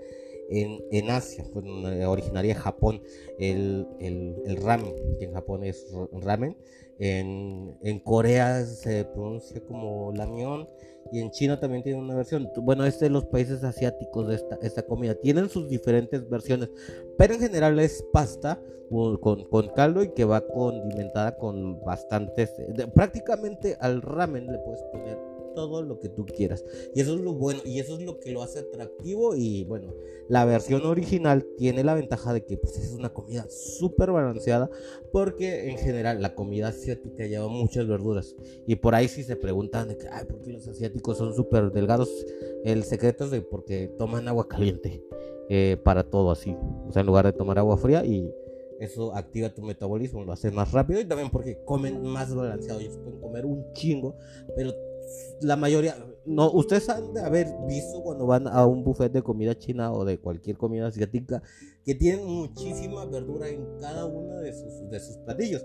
en, 0.50 1.10
Asia, 1.10 1.44
pues, 1.52 1.64
originaria 2.06 2.54
de 2.54 2.60
Japón, 2.60 3.02
el, 3.38 3.86
el, 4.00 4.56
ramen, 4.56 4.94
que 5.18 5.26
en 5.26 5.32
Japón 5.32 5.64
es 5.64 5.86
ramen, 6.12 6.56
en, 6.98 7.76
en 7.82 8.00
Corea 8.00 8.64
se 8.66 9.04
pronuncia 9.04 9.60
como 9.62 10.12
lamión 10.12 10.68
y 11.12 11.20
en 11.20 11.30
China 11.30 11.58
también 11.58 11.82
tiene 11.82 11.98
una 11.98 12.14
versión. 12.14 12.50
Bueno, 12.56 12.84
este 12.84 13.06
de 13.06 13.10
los 13.10 13.24
países 13.26 13.64
asiáticos 13.64 14.28
de 14.28 14.34
esta, 14.34 14.58
esta 14.62 14.82
comida 14.82 15.14
tienen 15.14 15.48
sus 15.48 15.68
diferentes 15.68 16.28
versiones, 16.28 16.70
pero 17.16 17.34
en 17.34 17.40
general 17.40 17.78
es 17.80 18.04
pasta 18.12 18.60
con, 18.90 19.44
con 19.44 19.68
caldo 19.68 20.02
y 20.02 20.12
que 20.12 20.24
va 20.24 20.46
condimentada 20.46 21.36
con 21.36 21.80
bastantes. 21.84 22.52
prácticamente 22.94 23.76
al 23.80 24.02
ramen 24.02 24.46
le 24.46 24.58
puedes 24.58 24.82
poner 24.92 25.29
todo 25.68 25.82
lo 25.82 25.98
que 25.98 26.08
tú 26.08 26.24
quieras. 26.26 26.64
Y 26.94 27.00
eso 27.00 27.14
es 27.14 27.20
lo 27.20 27.34
bueno, 27.34 27.60
y 27.64 27.80
eso 27.80 27.98
es 27.98 28.04
lo 28.04 28.18
que 28.18 28.32
lo 28.32 28.42
hace 28.42 28.60
atractivo. 28.60 29.34
Y 29.34 29.64
bueno, 29.64 29.92
la 30.28 30.44
versión 30.44 30.84
original 30.86 31.46
tiene 31.56 31.84
la 31.84 31.94
ventaja 31.94 32.32
de 32.32 32.44
que 32.44 32.56
pues, 32.56 32.76
es 32.78 32.92
una 32.92 33.12
comida 33.12 33.46
súper 33.48 34.10
balanceada, 34.10 34.70
porque 35.12 35.70
en 35.70 35.78
general 35.78 36.22
la 36.22 36.34
comida 36.34 36.68
asiática 36.68 37.26
lleva 37.26 37.48
muchas 37.48 37.86
verduras. 37.86 38.34
Y 38.66 38.76
por 38.76 38.94
ahí 38.94 39.08
si 39.08 39.22
se 39.22 39.36
preguntan 39.36 39.88
de 39.88 39.98
que, 39.98 40.08
ay, 40.10 40.24
¿por 40.24 40.40
qué 40.40 40.52
los 40.52 40.66
asiáticos 40.66 41.18
son 41.18 41.34
súper 41.34 41.72
delgados? 41.72 42.08
El 42.64 42.84
secreto 42.84 43.24
es 43.24 43.30
de 43.30 43.42
porque 43.42 43.88
toman 43.98 44.28
agua 44.28 44.48
caliente 44.48 45.02
eh, 45.48 45.76
para 45.82 46.04
todo 46.04 46.30
así. 46.30 46.56
O 46.88 46.92
sea, 46.92 47.00
en 47.00 47.06
lugar 47.06 47.26
de 47.26 47.32
tomar 47.32 47.58
agua 47.58 47.76
fría 47.76 48.04
y 48.04 48.32
eso 48.80 49.14
activa 49.14 49.50
tu 49.50 49.60
metabolismo, 49.60 50.24
lo 50.24 50.32
hace 50.32 50.50
más 50.50 50.72
rápido 50.72 51.00
y 51.00 51.04
también 51.04 51.30
porque 51.30 51.58
comen 51.66 52.02
más 52.02 52.34
balanceado. 52.34 52.80
Ellos 52.80 52.96
pueden 52.96 53.20
comer 53.20 53.44
un 53.44 53.70
chingo, 53.74 54.16
pero 54.56 54.72
la 55.42 55.56
mayoría, 55.56 55.96
no, 56.26 56.50
ustedes 56.52 56.88
han 56.88 57.12
de 57.12 57.20
haber 57.20 57.48
visto 57.66 58.02
cuando 58.02 58.26
van 58.26 58.46
a 58.46 58.66
un 58.66 58.84
buffet 58.84 59.12
de 59.12 59.22
comida 59.22 59.58
china 59.58 59.92
o 59.92 60.04
de 60.04 60.18
cualquier 60.18 60.56
comida 60.56 60.86
asiática 60.88 61.42
que 61.84 61.94
tienen 61.94 62.26
muchísima 62.26 63.04
verdura 63.06 63.48
en 63.48 63.66
cada 63.80 64.06
uno 64.06 64.36
de 64.40 64.52
sus, 64.52 64.90
de 64.90 65.00
sus 65.00 65.16
platillos. 65.18 65.64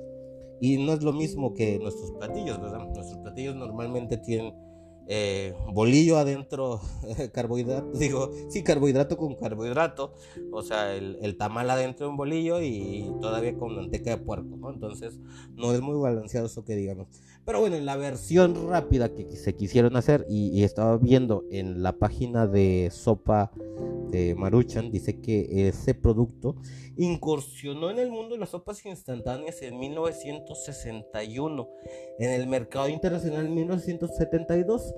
Y 0.61 0.83
no 0.85 0.93
es 0.93 1.03
lo 1.03 1.11
mismo 1.11 1.53
que 1.53 1.77
nuestros 1.79 2.11
platillos, 2.13 2.61
¿verdad? 2.61 2.87
Nuestros 2.87 3.19
platillos 3.19 3.55
normalmente 3.55 4.17
tienen 4.17 4.53
eh, 5.07 5.53
bolillo 5.71 6.17
adentro, 6.17 6.81
carbohidrato, 7.33 7.91
digo, 7.97 8.31
sí, 8.49 8.63
carbohidrato 8.63 9.17
con 9.17 9.35
carbohidrato, 9.35 10.13
o 10.51 10.61
sea, 10.61 10.95
el, 10.95 11.37
tamal 11.37 11.69
adentro 11.69 12.07
de 12.07 12.11
un 12.11 12.17
bolillo 12.17 12.61
y 12.61 13.11
todavía 13.21 13.55
con 13.55 13.75
manteca 13.75 14.11
de 14.11 14.17
puerco. 14.17 14.71
Entonces, 14.71 15.19
no 15.55 15.73
es 15.73 15.81
muy 15.81 15.99
balanceado 15.99 16.47
eso 16.47 16.65
que 16.65 16.75
digamos. 16.75 17.07
Pero 17.45 17.59
bueno, 17.59 17.75
en 17.75 17.85
la 17.85 17.95
versión 17.95 18.69
rápida 18.69 19.13
que 19.13 19.35
se 19.35 19.53
quisieron 19.53 19.95
hacer, 19.95 20.25
y, 20.27 20.63
estaba 20.63 20.97
viendo 20.97 21.43
en 21.51 21.83
la 21.83 21.93
página 21.93 22.47
de 22.47 22.89
Sopa 22.91 23.51
Maruchan, 24.35 24.91
dice 24.91 25.19
que 25.19 25.67
ese 25.67 25.93
producto 25.93 26.55
incursionó 26.97 27.89
en 27.89 27.99
el 27.99 28.11
mundo 28.11 28.35
de 28.35 28.39
las 28.39 28.49
sopas 28.49 28.85
instantáneas 28.85 29.61
en 29.61 29.77
1961, 29.77 31.69
en 32.19 32.29
el 32.31 32.47
mercado 32.47 32.89
internacional 32.89 33.45
en 33.45 33.55
1972. 33.55 34.93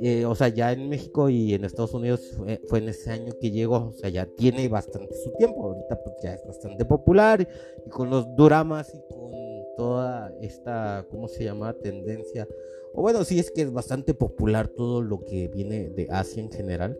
Eh, 0.00 0.24
o 0.26 0.34
sea, 0.36 0.46
ya 0.48 0.70
en 0.72 0.88
México 0.88 1.28
y 1.28 1.54
en 1.54 1.64
Estados 1.64 1.92
Unidos 1.92 2.20
fue, 2.68 2.78
en 2.78 2.88
ese 2.88 3.10
año 3.10 3.32
que 3.40 3.50
llegó, 3.50 3.88
o 3.88 3.92
sea, 3.92 4.08
ya 4.08 4.26
tiene 4.26 4.68
bastante 4.68 5.12
su 5.16 5.32
tiempo, 5.32 5.64
ahorita 5.64 6.00
pues 6.04 6.14
ya 6.22 6.34
es 6.34 6.46
bastante 6.46 6.84
popular 6.84 7.48
y 7.84 7.90
con 7.90 8.08
los 8.08 8.24
dramas 8.36 8.94
y 8.94 9.12
con 9.12 9.32
toda 9.76 10.32
esta, 10.40 11.04
¿cómo 11.10 11.26
se 11.26 11.44
llama? 11.44 11.72
Tendencia. 11.72 12.46
O 12.94 13.02
bueno, 13.02 13.24
sí 13.24 13.40
es 13.40 13.50
que 13.50 13.62
es 13.62 13.72
bastante 13.72 14.14
popular 14.14 14.68
todo 14.68 15.02
lo 15.02 15.24
que 15.24 15.48
viene 15.48 15.88
de 15.90 16.06
Asia 16.10 16.42
en 16.42 16.52
general. 16.52 16.96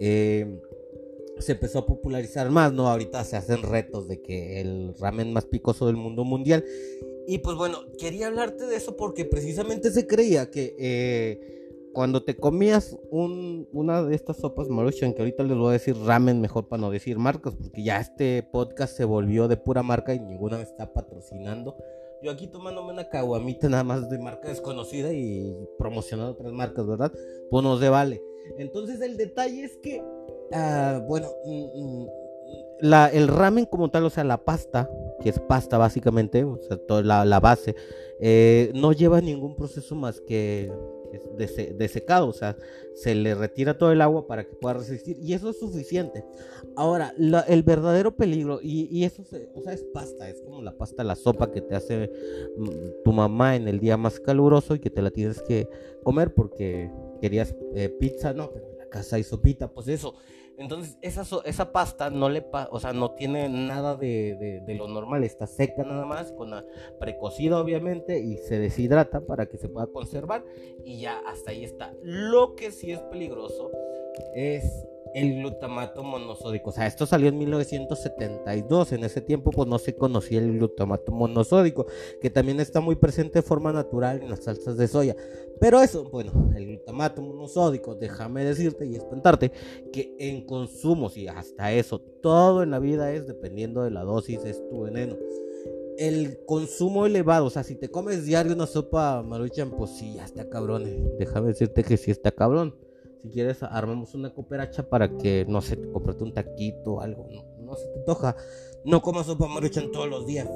Eh, 0.00 0.60
se 1.40 1.52
empezó 1.52 1.80
a 1.80 1.86
popularizar 1.86 2.50
más, 2.50 2.72
¿no? 2.72 2.88
Ahorita 2.88 3.24
se 3.24 3.36
hacen 3.36 3.62
retos 3.62 4.08
de 4.08 4.20
que 4.22 4.60
el 4.60 4.94
ramen 4.98 5.32
más 5.32 5.46
picoso 5.46 5.86
del 5.86 5.96
mundo 5.96 6.24
mundial. 6.24 6.64
Y 7.26 7.38
pues 7.38 7.56
bueno, 7.56 7.78
quería 7.98 8.28
hablarte 8.28 8.66
de 8.66 8.76
eso 8.76 8.96
porque 8.96 9.24
precisamente 9.24 9.90
se 9.90 10.06
creía 10.06 10.50
que 10.50 10.74
eh, 10.78 11.60
cuando 11.92 12.22
te 12.22 12.36
comías 12.36 12.96
una 13.10 14.02
de 14.02 14.14
estas 14.14 14.38
sopas 14.38 14.68
maruchan, 14.68 15.12
que 15.12 15.22
ahorita 15.22 15.42
les 15.44 15.56
voy 15.56 15.70
a 15.70 15.72
decir 15.72 15.96
ramen 15.96 16.40
mejor 16.40 16.68
para 16.68 16.80
no 16.80 16.90
decir 16.90 17.18
marcas, 17.18 17.54
porque 17.54 17.82
ya 17.82 18.00
este 18.00 18.42
podcast 18.42 18.96
se 18.96 19.04
volvió 19.04 19.48
de 19.48 19.56
pura 19.56 19.82
marca 19.82 20.14
y 20.14 20.20
ninguna 20.20 20.56
me 20.56 20.62
está 20.62 20.92
patrocinando. 20.92 21.76
Yo 22.22 22.30
aquí 22.30 22.46
tomándome 22.46 22.92
una 22.92 23.08
caguamita 23.08 23.68
nada 23.68 23.82
más 23.82 24.10
de 24.10 24.18
marca 24.18 24.48
desconocida 24.48 25.12
y 25.12 25.56
promocionando 25.78 26.32
otras 26.32 26.52
marcas, 26.52 26.86
¿verdad? 26.86 27.12
Pues 27.50 27.64
no 27.64 27.78
se 27.78 27.88
vale. 27.88 28.22
Entonces 28.58 29.00
el 29.00 29.16
detalle 29.16 29.64
es 29.64 29.76
que, 29.78 30.02
ah, 30.52 31.02
bueno, 31.06 31.28
mm, 31.44 31.80
mm, 31.80 32.08
la, 32.80 33.08
el 33.08 33.28
ramen 33.28 33.66
como 33.66 33.90
tal, 33.90 34.04
o 34.04 34.10
sea, 34.10 34.24
la 34.24 34.44
pasta, 34.44 34.90
que 35.22 35.28
es 35.28 35.38
pasta 35.38 35.78
básicamente, 35.78 36.44
o 36.44 36.58
sea, 36.62 36.76
toda 36.76 37.02
la, 37.02 37.24
la 37.24 37.40
base, 37.40 37.74
eh, 38.20 38.72
no 38.74 38.92
lleva 38.92 39.20
ningún 39.20 39.54
proceso 39.54 39.94
más 39.94 40.20
que 40.20 40.70
de, 41.36 41.88
secado, 41.88 42.28
o 42.28 42.32
sea, 42.32 42.56
se 42.94 43.14
le 43.14 43.34
retira 43.34 43.76
todo 43.78 43.92
el 43.92 44.00
agua 44.00 44.26
para 44.26 44.44
que 44.44 44.54
pueda 44.54 44.74
resistir 44.74 45.16
y 45.20 45.32
eso 45.32 45.50
es 45.50 45.58
suficiente. 45.58 46.24
Ahora, 46.76 47.14
el 47.18 47.62
verdadero 47.62 48.14
peligro, 48.16 48.60
y, 48.62 49.04
eso, 49.04 49.22
o 49.54 49.62
sea, 49.62 49.72
es 49.72 49.84
pasta, 49.84 50.28
es 50.28 50.40
como 50.42 50.62
la 50.62 50.76
pasta, 50.76 51.02
la 51.04 51.16
sopa 51.16 51.50
que 51.50 51.60
te 51.60 51.74
hace 51.74 52.10
mm, 52.56 53.02
tu 53.04 53.12
mamá 53.12 53.56
en 53.56 53.68
el 53.68 53.80
día 53.80 53.96
más 53.96 54.20
caluroso 54.20 54.74
y 54.74 54.80
que 54.80 54.90
te 54.90 55.02
la 55.02 55.10
tienes 55.10 55.42
que 55.42 55.68
comer 56.02 56.34
porque 56.34 56.90
querías 57.20 57.54
eh, 57.74 57.88
pizza, 57.88 58.32
no, 58.32 58.50
pero 58.52 58.66
en 58.70 58.78
la 58.78 58.88
casa 58.88 59.16
hay 59.16 59.24
sopita, 59.24 59.72
pues 59.72 59.88
eso. 59.88 60.14
Entonces, 60.60 60.98
esa, 61.00 61.24
esa 61.46 61.72
pasta 61.72 62.10
no 62.10 62.28
le 62.28 62.44
o 62.70 62.80
sea, 62.80 62.92
no 62.92 63.12
tiene 63.12 63.48
nada 63.48 63.96
de, 63.96 64.62
lo 64.76 64.88
normal, 64.88 65.24
está 65.24 65.46
seca 65.46 65.84
nada 65.84 66.04
más, 66.04 66.32
con 66.32 66.50
la 66.50 66.66
precocida 66.98 67.58
obviamente, 67.58 68.20
y 68.20 68.36
se 68.36 68.58
deshidrata 68.58 69.22
para 69.22 69.46
que 69.46 69.56
se 69.56 69.70
pueda 69.70 69.86
conservar, 69.86 70.44
y 70.84 71.00
ya 71.00 71.18
hasta 71.20 71.52
ahí 71.52 71.64
está. 71.64 71.94
Lo 72.02 72.56
que 72.56 72.72
sí 72.72 72.92
es 72.92 73.00
peligroso 73.00 73.70
es 74.34 74.84
el 75.14 75.36
glutamato 75.36 76.02
monosódico. 76.02 76.70
O 76.70 76.72
sea, 76.72 76.86
esto 76.86 77.06
salió 77.06 77.28
en 77.28 77.38
1972. 77.38 78.92
En 78.92 79.04
ese 79.04 79.20
tiempo, 79.20 79.50
pues 79.50 79.68
no 79.68 79.78
se 79.78 79.94
conocía 79.94 80.38
el 80.38 80.58
glutamato 80.58 81.12
monosódico, 81.12 81.86
que 82.20 82.30
también 82.30 82.60
está 82.60 82.80
muy 82.80 82.96
presente 82.96 83.40
de 83.40 83.42
forma 83.42 83.72
natural 83.72 84.22
en 84.22 84.30
las 84.30 84.44
salsas 84.44 84.76
de 84.76 84.88
soya. 84.88 85.16
Pero 85.58 85.80
eso, 85.80 86.04
bueno, 86.10 86.50
el 86.56 86.66
glutamato 86.66 87.22
monosódico, 87.22 87.94
déjame 87.94 88.44
decirte 88.44 88.86
y 88.86 88.96
espantarte 88.96 89.52
que 89.92 90.14
en 90.18 90.46
consumos 90.46 91.16
y 91.16 91.28
hasta 91.28 91.72
eso, 91.72 92.00
todo 92.00 92.62
en 92.62 92.70
la 92.70 92.78
vida 92.78 93.12
es 93.12 93.26
dependiendo 93.26 93.82
de 93.82 93.90
la 93.90 94.02
dosis, 94.02 94.44
es 94.44 94.66
tu 94.68 94.82
veneno. 94.82 95.16
El 95.98 96.38
consumo 96.46 97.04
elevado, 97.04 97.46
o 97.46 97.50
sea, 97.50 97.62
si 97.62 97.74
te 97.74 97.90
comes 97.90 98.24
diario 98.24 98.54
una 98.54 98.66
sopa 98.66 99.22
maruchan, 99.22 99.70
pues 99.72 99.90
sí, 99.90 100.14
ya 100.14 100.24
está 100.24 100.48
cabrón. 100.48 100.86
Eh. 100.86 101.12
Déjame 101.18 101.48
decirte 101.48 101.84
que 101.84 101.98
sí 101.98 102.10
está 102.10 102.30
cabrón. 102.30 102.74
Si 103.22 103.28
quieres, 103.28 103.62
armamos 103.62 104.14
una 104.14 104.32
cooperacha 104.32 104.88
para 104.88 105.16
que, 105.18 105.44
no 105.48 105.60
sé, 105.60 105.76
te 105.76 106.24
un 106.24 106.32
taquito 106.32 106.94
o 106.94 107.00
algo. 107.00 107.28
No, 107.30 107.44
no 107.64 107.74
se 107.74 107.86
te 107.88 108.00
toja. 108.00 108.34
No 108.84 109.02
comas 109.02 109.26
sopa 109.26 109.46
maruchan 109.46 109.92
todos 109.92 110.08
los 110.08 110.26
días. 110.26 110.48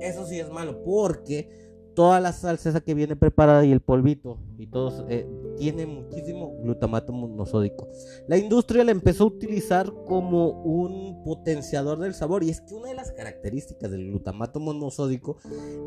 Eso 0.00 0.26
sí 0.26 0.38
es 0.38 0.50
malo 0.50 0.82
porque 0.84 1.48
toda 1.94 2.20
la 2.20 2.32
salsa 2.32 2.70
esa 2.70 2.80
que 2.80 2.94
viene 2.94 3.16
preparada 3.16 3.64
y 3.64 3.72
el 3.72 3.80
polvito 3.80 4.38
y 4.58 4.66
todo 4.66 5.06
eh, 5.08 5.26
tiene 5.58 5.86
muchísimo 5.86 6.56
glutamato 6.62 7.12
monosódico. 7.12 7.88
La 8.28 8.36
industria 8.36 8.84
la 8.84 8.92
empezó 8.92 9.24
a 9.24 9.26
utilizar 9.28 9.92
como 10.06 10.62
un 10.62 11.22
potenciador 11.24 11.98
del 11.98 12.14
sabor 12.14 12.44
y 12.44 12.50
es 12.50 12.60
que 12.60 12.74
una 12.74 12.88
de 12.88 12.94
las 12.94 13.12
características 13.12 13.90
del 13.90 14.08
glutamato 14.10 14.60
monosódico 14.60 15.38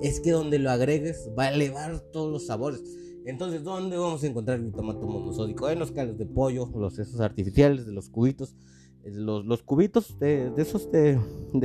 es 0.02 0.20
que 0.20 0.32
donde 0.32 0.60
lo 0.60 0.72
agregues 0.72 1.30
va 1.38 1.46
a 1.46 1.54
elevar 1.54 2.00
todos 2.12 2.32
los 2.32 2.48
sabores. 2.48 2.84
Entonces, 3.26 3.64
¿dónde 3.64 3.98
vamos 3.98 4.24
a 4.24 4.28
encontrar 4.28 4.60
glutamato 4.60 5.08
monosódico? 5.08 5.70
En 5.70 5.80
los 5.80 5.92
caldos 5.92 6.18
de 6.18 6.26
pollo, 6.26 6.70
los 6.76 6.96
sesos 6.96 7.20
artificiales, 7.20 7.86
de 7.86 7.92
los 7.92 8.10
cubitos. 8.10 8.56
Eh, 9.04 9.12
los, 9.12 9.46
los 9.46 9.64
cubitos 9.64 10.18
de, 10.20 10.52
esos 10.58 10.92
de, 10.92 11.20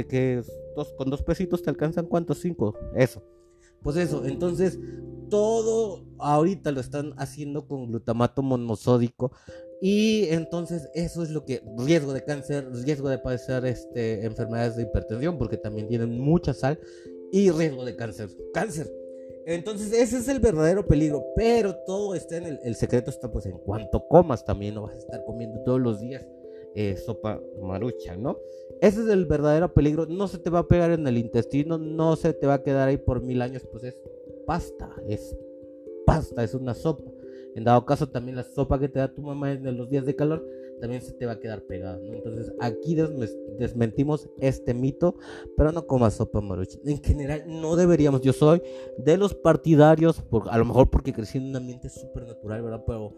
que 0.09 0.43
con 0.97 1.11
dos 1.11 1.23
pesitos 1.23 1.63
te 1.63 1.71
alcanzan 1.71 2.07
cuántos? 2.07 2.39
Cinco. 2.39 2.75
Eso. 2.95 3.23
Pues 3.83 3.97
eso, 3.97 4.25
entonces 4.27 4.79
todo 5.31 6.05
ahorita 6.19 6.73
lo 6.73 6.81
están 6.81 7.15
haciendo 7.17 7.67
con 7.67 7.87
glutamato 7.87 8.43
monosódico 8.43 9.33
y 9.81 10.25
entonces 10.25 10.91
eso 10.95 11.23
es 11.23 11.31
lo 11.31 11.47
que 11.47 11.63
riesgo 11.79 12.13
de 12.13 12.25
cáncer, 12.25 12.69
riesgo 12.85 13.09
de 13.09 13.19
padecer 13.19 13.65
este, 13.65 14.27
enfermedades 14.27 14.77
de 14.77 14.83
hipertensión 14.83 15.39
porque 15.39 15.57
también 15.57 15.89
tienen 15.89 16.21
mucha 16.21 16.53
sal 16.53 16.79
y 17.33 17.51
riesgo 17.51 17.85
de 17.85 17.97
cáncer, 17.97 18.29
cáncer. 18.53 19.00
Entonces 19.47 19.93
ese 19.93 20.19
es 20.19 20.29
el 20.29 20.41
verdadero 20.41 20.87
peligro, 20.87 21.25
pero 21.35 21.75
todo 21.87 22.15
está 22.15 22.37
en 22.37 22.47
el, 22.47 22.61
el 22.63 22.75
secreto 22.77 23.11
está 23.11 23.31
pues 23.31 23.47
en 23.47 23.59
cuanto 23.59 24.07
comas 24.07 24.45
también 24.45 24.75
no 24.75 24.83
vas 24.83 24.95
a 24.95 24.99
estar 24.99 25.25
comiendo 25.25 25.61
todos 25.65 25.81
los 25.81 26.01
días 26.01 26.25
eh, 26.75 26.97
sopa 26.97 27.41
marucha, 27.61 28.17
¿no? 28.17 28.39
Ese 28.81 29.03
es 29.03 29.09
el 29.09 29.27
verdadero 29.27 29.75
peligro, 29.75 30.07
no 30.07 30.29
se 30.29 30.39
te 30.39 30.51
va 30.51 30.61
a 30.61 30.69
pegar 30.69 30.93
en 30.93 31.07
el 31.07 31.19
intestino, 31.19 31.79
no 31.79 32.17
se 32.17 32.33
te 32.33 32.47
va 32.47 32.55
a 32.55 32.63
quedar 32.63 32.89
ahí 32.89 32.97
por 32.97 33.23
mil 33.23 33.43
años, 33.43 33.67
pues 33.71 33.85
es 33.85 33.97
pasta, 34.47 34.89
es 35.09 35.37
pasta, 36.07 36.45
es 36.45 36.55
una 36.55 36.75
sopa. 36.75 37.11
En 37.57 37.65
dado 37.65 37.85
caso 37.85 38.09
también 38.09 38.37
la 38.37 38.45
sopa 38.45 38.79
que 38.79 38.89
te 38.89 39.01
da 39.01 39.13
tu 39.13 39.23
mamá 39.23 39.53
en 39.53 39.77
los 39.77 39.91
días 39.91 40.07
de 40.07 40.15
calor 40.15 40.47
también 40.81 41.03
se 41.03 41.13
te 41.13 41.27
va 41.27 41.33
a 41.33 41.39
quedar 41.39 41.63
pegada, 41.63 41.99
¿no? 41.99 42.15
Entonces 42.15 42.53
aquí 42.61 42.97
desmentimos 43.59 44.29
este 44.41 44.75
mito, 44.75 45.17
pero 45.57 45.73
no 45.73 45.87
comas 45.87 46.15
sopa 46.15 46.41
marucha. 46.41 46.79
En 46.85 47.03
general 47.03 47.45
no 47.47 47.77
deberíamos, 47.77 48.23
yo 48.23 48.33
soy 48.33 48.63
de 48.99 49.17
los 49.17 49.35
partidarios, 49.35 50.21
por, 50.23 50.49
a 50.49 50.59
lo 50.59 50.65
mejor 50.65 50.91
porque 50.91 51.13
crecí 51.13 51.39
en 51.39 51.49
un 51.49 51.57
ambiente 51.57 51.89
súper 51.89 52.27
natural, 52.27 52.63
¿verdad? 52.63 52.85
Pero 52.87 53.13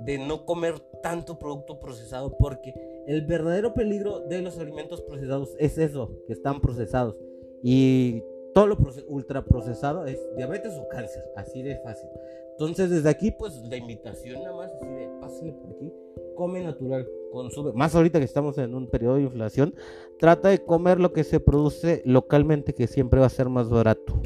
de 0.00 0.18
no 0.18 0.44
comer 0.44 0.78
tanto 1.02 1.38
producto 1.38 1.80
procesado 1.80 2.36
porque 2.38 2.74
el 3.06 3.26
verdadero 3.26 3.74
peligro 3.74 4.20
de 4.20 4.42
los 4.42 4.58
alimentos 4.58 5.02
procesados 5.02 5.56
es 5.58 5.78
eso, 5.78 6.10
que 6.26 6.32
están 6.32 6.60
procesados. 6.60 7.16
Y 7.62 8.22
todo 8.54 8.66
lo 8.66 8.78
ultraprocesado 9.08 10.06
es 10.06 10.18
diabetes 10.36 10.74
o 10.74 10.88
cáncer, 10.88 11.24
así 11.36 11.62
de 11.62 11.76
fácil. 11.76 12.08
Entonces, 12.52 12.90
desde 12.90 13.08
aquí, 13.08 13.30
pues 13.30 13.56
la 13.62 13.76
invitación 13.76 14.42
nada 14.42 14.56
más, 14.56 14.72
así 14.72 14.86
de 14.86 15.08
pásale 15.20 15.52
por 15.52 15.70
aquí, 15.70 15.92
come 16.38 16.62
natural, 16.62 17.06
consume. 17.32 17.72
Más 17.74 17.94
ahorita 17.96 18.20
que 18.20 18.24
estamos 18.24 18.56
en 18.58 18.74
un 18.74 18.86
periodo 18.86 19.16
de 19.16 19.22
inflación, 19.22 19.74
trata 20.18 20.48
de 20.48 20.64
comer 20.64 21.00
lo 21.00 21.12
que 21.12 21.24
se 21.24 21.40
produce 21.40 22.00
localmente, 22.04 22.74
que 22.74 22.86
siempre 22.86 23.18
va 23.18 23.26
a 23.26 23.30
ser 23.30 23.48
más 23.48 23.68
barato. 23.68 24.22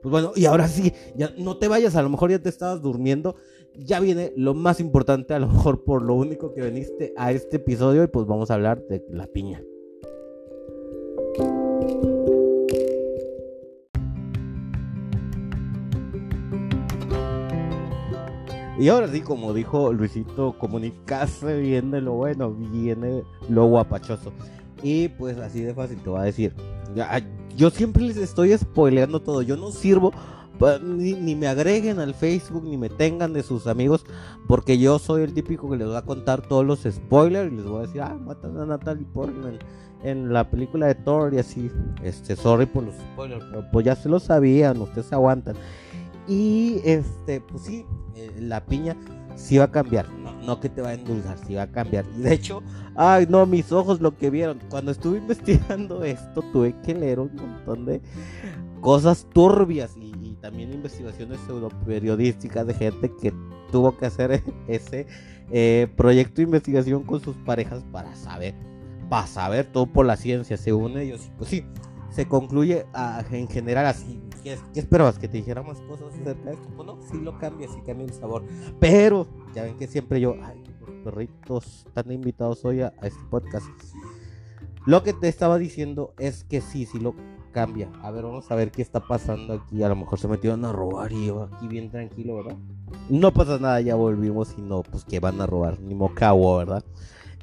Pues 0.00 0.10
bueno, 0.10 0.32
y 0.36 0.46
ahora 0.46 0.68
sí, 0.68 0.92
ya 1.16 1.34
no 1.36 1.58
te 1.58 1.66
vayas, 1.66 1.96
a 1.96 2.02
lo 2.02 2.08
mejor 2.08 2.30
ya 2.30 2.38
te 2.38 2.48
estabas 2.48 2.80
durmiendo. 2.80 3.34
Ya 3.74 4.00
viene 4.00 4.32
lo 4.36 4.54
más 4.54 4.80
importante, 4.80 5.34
a 5.34 5.38
lo 5.38 5.48
mejor 5.48 5.82
por 5.82 6.02
lo 6.02 6.14
único 6.14 6.52
que 6.52 6.62
viniste 6.62 7.12
a 7.16 7.32
este 7.32 7.56
episodio, 7.56 8.04
y 8.04 8.06
pues 8.06 8.26
vamos 8.26 8.50
a 8.50 8.54
hablar 8.54 8.86
de 8.86 9.04
la 9.10 9.26
piña. 9.26 9.62
Y 18.82 18.88
ahora 18.88 19.06
sí, 19.06 19.20
como 19.20 19.54
dijo 19.54 19.92
Luisito, 19.92 20.58
comunicarse 20.58 21.56
viene 21.60 22.00
lo 22.00 22.14
bueno, 22.14 22.50
viene 22.50 23.22
lo 23.48 23.66
guapachoso. 23.66 24.32
Y 24.82 25.06
pues 25.06 25.38
así 25.38 25.60
de 25.60 25.72
fácil 25.72 25.98
te 25.98 26.10
voy 26.10 26.18
a 26.18 26.24
decir. 26.24 26.52
yo 27.56 27.70
siempre 27.70 28.02
les 28.02 28.16
estoy 28.16 28.58
spoileando 28.58 29.20
todo. 29.20 29.42
Yo 29.42 29.56
no 29.56 29.70
sirvo 29.70 30.10
ni, 30.82 31.12
ni, 31.12 31.36
me 31.36 31.46
agreguen 31.46 32.00
al 32.00 32.12
Facebook 32.12 32.64
ni 32.64 32.76
me 32.76 32.88
tengan 32.88 33.32
de 33.32 33.44
sus 33.44 33.68
amigos 33.68 34.04
porque 34.48 34.76
yo 34.76 34.98
soy 34.98 35.22
el 35.22 35.32
típico 35.32 35.70
que 35.70 35.76
les 35.76 35.86
va 35.86 35.98
a 35.98 36.04
contar 36.04 36.42
todos 36.42 36.66
los 36.66 36.80
spoilers 36.80 37.52
y 37.52 37.54
les 37.54 37.64
voy 37.64 37.78
a 37.78 37.86
decir, 37.86 38.00
ah, 38.00 38.18
matan 38.20 38.58
a 38.58 38.66
Natalie 38.66 39.06
Portman 39.14 39.60
en 40.02 40.32
la 40.32 40.50
película 40.50 40.88
de 40.88 40.96
Thor 40.96 41.32
y 41.34 41.38
así. 41.38 41.70
Este, 42.02 42.34
sorry 42.34 42.66
por 42.66 42.82
los 42.82 42.96
spoilers, 42.96 43.44
pero 43.44 43.64
pues 43.70 43.86
ya 43.86 43.94
se 43.94 44.08
lo 44.08 44.18
sabían, 44.18 44.80
ustedes 44.80 45.12
aguantan. 45.12 45.54
Y 46.26 46.80
este, 46.84 47.40
pues 47.40 47.62
sí, 47.64 47.84
eh, 48.14 48.30
la 48.38 48.64
piña 48.64 48.96
sí 49.36 49.58
va 49.58 49.64
a 49.64 49.70
cambiar. 49.70 50.08
No, 50.44 50.58
que 50.58 50.68
te 50.68 50.82
va 50.82 50.88
a 50.88 50.94
endulzar, 50.94 51.38
sí 51.46 51.54
va 51.54 51.62
a 51.62 51.70
cambiar. 51.70 52.04
Y 52.16 52.22
de 52.22 52.34
hecho, 52.34 52.62
ay 52.96 53.26
no, 53.28 53.46
mis 53.46 53.70
ojos 53.72 54.00
lo 54.00 54.16
que 54.16 54.30
vieron. 54.30 54.60
Cuando 54.70 54.90
estuve 54.90 55.18
investigando 55.18 56.04
esto, 56.04 56.42
tuve 56.52 56.74
que 56.82 56.94
leer 56.94 57.20
un 57.20 57.34
montón 57.34 57.86
de 57.86 58.00
cosas 58.80 59.26
turbias 59.32 59.96
y, 59.96 60.12
también 60.42 60.72
investigaciones 60.72 61.38
pseudo 61.46 61.68
periodísticas 61.86 62.66
de 62.66 62.74
gente 62.74 63.12
que 63.22 63.32
tuvo 63.70 63.96
que 63.96 64.06
hacer 64.06 64.42
ese 64.66 65.06
eh, 65.52 65.86
proyecto 65.96 66.36
de 66.36 66.42
investigación 66.42 67.04
con 67.04 67.20
sus 67.20 67.36
parejas 67.36 67.84
para 67.92 68.12
saber, 68.16 68.52
para 69.08 69.28
saber 69.28 69.66
todo 69.66 69.86
por 69.86 70.04
la 70.04 70.16
ciencia, 70.16 70.56
según 70.56 70.98
ellos. 70.98 71.30
Pues 71.38 71.48
sí, 71.48 71.64
se 72.10 72.26
concluye 72.26 72.86
ah, 72.92 73.22
en 73.30 73.46
general 73.46 73.86
así. 73.86 74.20
¿Qué, 74.42 74.58
esperabas? 74.74 75.18
¿Que 75.18 75.28
te 75.28 75.36
dijera 75.36 75.62
más 75.62 75.80
cosas 75.82 76.12
acerca 76.12 76.50
de 76.50 76.54
esto? 76.54 76.68
Pues 76.74 76.86
no, 76.86 76.98
sí 77.10 77.20
lo 77.20 77.38
cambia, 77.38 77.68
sí 77.68 77.80
cambia 77.86 78.06
el 78.06 78.12
sabor. 78.12 78.42
Pero, 78.80 79.26
ya 79.54 79.62
ven 79.62 79.76
que 79.78 79.86
siempre 79.86 80.20
yo, 80.20 80.34
ay, 80.42 80.62
los 80.80 80.90
perritos 81.04 81.84
están 81.86 82.10
invitados 82.10 82.64
hoy 82.64 82.80
a, 82.82 82.92
este 83.02 83.22
podcast. 83.30 83.66
Lo 84.84 85.04
que 85.04 85.12
te 85.12 85.28
estaba 85.28 85.58
diciendo 85.58 86.12
es 86.18 86.42
que 86.42 86.60
sí, 86.60 86.86
sí 86.86 86.98
lo 86.98 87.14
cambia. 87.52 87.88
A 88.02 88.10
ver, 88.10 88.24
vamos 88.24 88.50
a 88.50 88.56
ver 88.56 88.72
qué 88.72 88.82
está 88.82 89.00
pasando 89.06 89.54
aquí. 89.54 89.82
A 89.82 89.88
lo 89.88 89.94
mejor 89.94 90.18
se 90.18 90.26
metieron 90.26 90.64
a 90.64 90.72
robar 90.72 91.12
y 91.12 91.26
yo 91.26 91.44
aquí 91.44 91.68
bien 91.68 91.90
tranquilo, 91.90 92.36
¿verdad? 92.36 92.56
No 93.08 93.32
pasa 93.32 93.58
nada, 93.58 93.80
ya 93.80 93.94
volvimos 93.94 94.54
y 94.58 94.62
no, 94.62 94.82
pues 94.82 95.04
que 95.04 95.20
van 95.20 95.40
a 95.40 95.46
robar, 95.46 95.78
ni 95.80 95.94
mocavo, 95.94 96.56
¿verdad? 96.58 96.84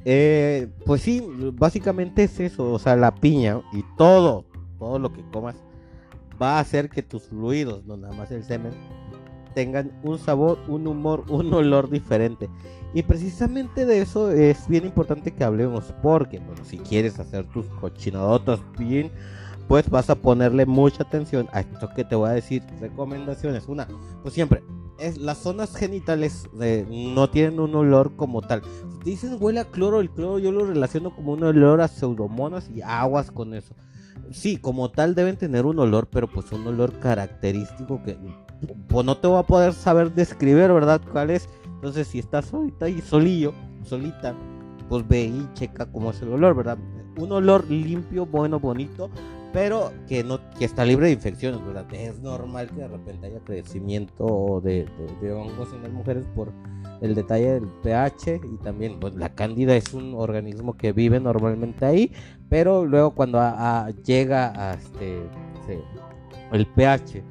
Eh, 0.03 0.67
pues 0.85 1.01
sí, 1.01 1.25
básicamente 1.53 2.23
es 2.23 2.39
eso, 2.39 2.71
o 2.71 2.79
sea, 2.79 2.95
la 2.95 3.15
piña 3.15 3.61
y 3.73 3.83
todo, 3.97 4.45
todo 4.77 4.99
lo 4.99 5.11
que 5.11 5.21
comas 5.31 5.55
va 6.41 6.57
a 6.57 6.59
hacer 6.59 6.89
que 6.89 7.03
tus 7.03 7.23
fluidos, 7.23 7.85
no 7.85 7.97
nada 7.97 8.13
más 8.15 8.31
el 8.31 8.43
semen, 8.43 8.73
tengan 9.53 9.91
un 10.03 10.17
sabor, 10.17 10.59
un 10.67 10.87
humor, 10.87 11.25
un 11.29 11.53
olor 11.53 11.89
diferente. 11.89 12.49
Y 12.93 13.03
precisamente 13.03 13.85
de 13.85 14.01
eso 14.01 14.31
es 14.31 14.67
bien 14.67 14.85
importante 14.85 15.31
que 15.31 15.43
hablemos, 15.43 15.93
porque 16.01 16.39
bueno, 16.39 16.63
si 16.65 16.77
quieres 16.77 17.19
hacer 17.19 17.47
tus 17.49 17.67
cochinadotas 17.67 18.59
bien, 18.77 19.11
pues 19.67 19.87
vas 19.89 20.09
a 20.09 20.15
ponerle 20.15 20.65
mucha 20.65 21.03
atención 21.03 21.47
a 21.51 21.59
esto 21.59 21.89
que 21.95 22.03
te 22.03 22.15
voy 22.15 22.29
a 22.29 22.33
decir. 22.33 22.63
Recomendaciones. 22.79 23.67
Una, 23.67 23.87
pues 24.23 24.33
siempre, 24.33 24.63
es, 24.97 25.19
las 25.19 25.37
zonas 25.37 25.75
genitales 25.75 26.49
no 26.89 27.29
tienen 27.29 27.59
un 27.59 27.75
olor 27.75 28.15
como 28.15 28.41
tal. 28.41 28.63
Si 28.63 28.99
te 28.99 29.09
dicen 29.11 29.37
huele 29.39 29.59
a 29.59 29.65
cloro, 29.65 29.99
el 29.99 30.09
cloro 30.09 30.39
yo 30.39 30.51
lo 30.51 30.65
relaciono 30.65 31.15
como 31.15 31.33
un 31.33 31.43
olor 31.43 31.81
a 31.81 31.87
pseudomonas 31.87 32.71
y 32.73 32.81
aguas 32.81 33.29
con 33.29 33.53
eso 33.53 33.75
sí, 34.31 34.57
como 34.57 34.91
tal 34.91 35.15
deben 35.15 35.37
tener 35.37 35.65
un 35.65 35.79
olor, 35.79 36.07
pero 36.07 36.27
pues 36.27 36.51
un 36.51 36.65
olor 36.67 36.93
característico 36.99 38.01
que 38.03 38.17
pues 38.87 39.05
no 39.05 39.17
te 39.17 39.27
voy 39.27 39.39
a 39.39 39.43
poder 39.43 39.73
saber 39.73 40.13
describir, 40.13 40.71
¿verdad? 40.71 41.01
¿Cuál 41.11 41.29
es? 41.29 41.47
Entonces, 41.65 42.07
si 42.07 42.19
estás 42.19 42.45
solita 42.45 42.89
y 42.89 43.01
solillo, 43.01 43.53
solita, 43.83 44.35
pues 44.89 45.07
ve 45.07 45.23
y 45.23 45.47
checa 45.53 45.85
cómo 45.85 46.11
es 46.11 46.21
el 46.21 46.33
olor, 46.33 46.55
¿verdad? 46.55 46.77
Un 47.17 47.31
olor 47.31 47.69
limpio, 47.69 48.25
bueno, 48.25 48.59
bonito, 48.59 49.09
pero 49.51 49.91
que 50.07 50.23
no 50.23 50.39
que 50.57 50.65
está 50.65 50.85
libre 50.85 51.07
de 51.07 51.13
infecciones, 51.13 51.65
¿verdad? 51.65 51.85
Es 51.93 52.19
normal 52.19 52.69
que 52.69 52.81
de 52.81 52.87
repente 52.87 53.27
haya 53.27 53.39
crecimiento 53.39 54.61
de, 54.63 54.87
de 55.21 55.33
hongos 55.33 55.73
en 55.73 55.83
las 55.83 55.91
mujeres 55.91 56.25
por 56.35 56.51
el 57.01 57.15
detalle 57.15 57.53
del 57.53 57.67
pH 57.83 58.41
y 58.43 58.57
también 58.57 58.99
pues, 58.99 59.15
la 59.15 59.29
cándida 59.29 59.75
es 59.75 59.93
un 59.93 60.13
organismo 60.15 60.75
que 60.75 60.91
vive 60.91 61.19
normalmente 61.19 61.85
ahí, 61.85 62.11
pero 62.49 62.85
luego 62.85 63.11
cuando 63.11 63.39
llega 64.03 64.53
a 64.55 64.75
este 64.75 65.21
el 66.51 66.65
pH 66.65 67.23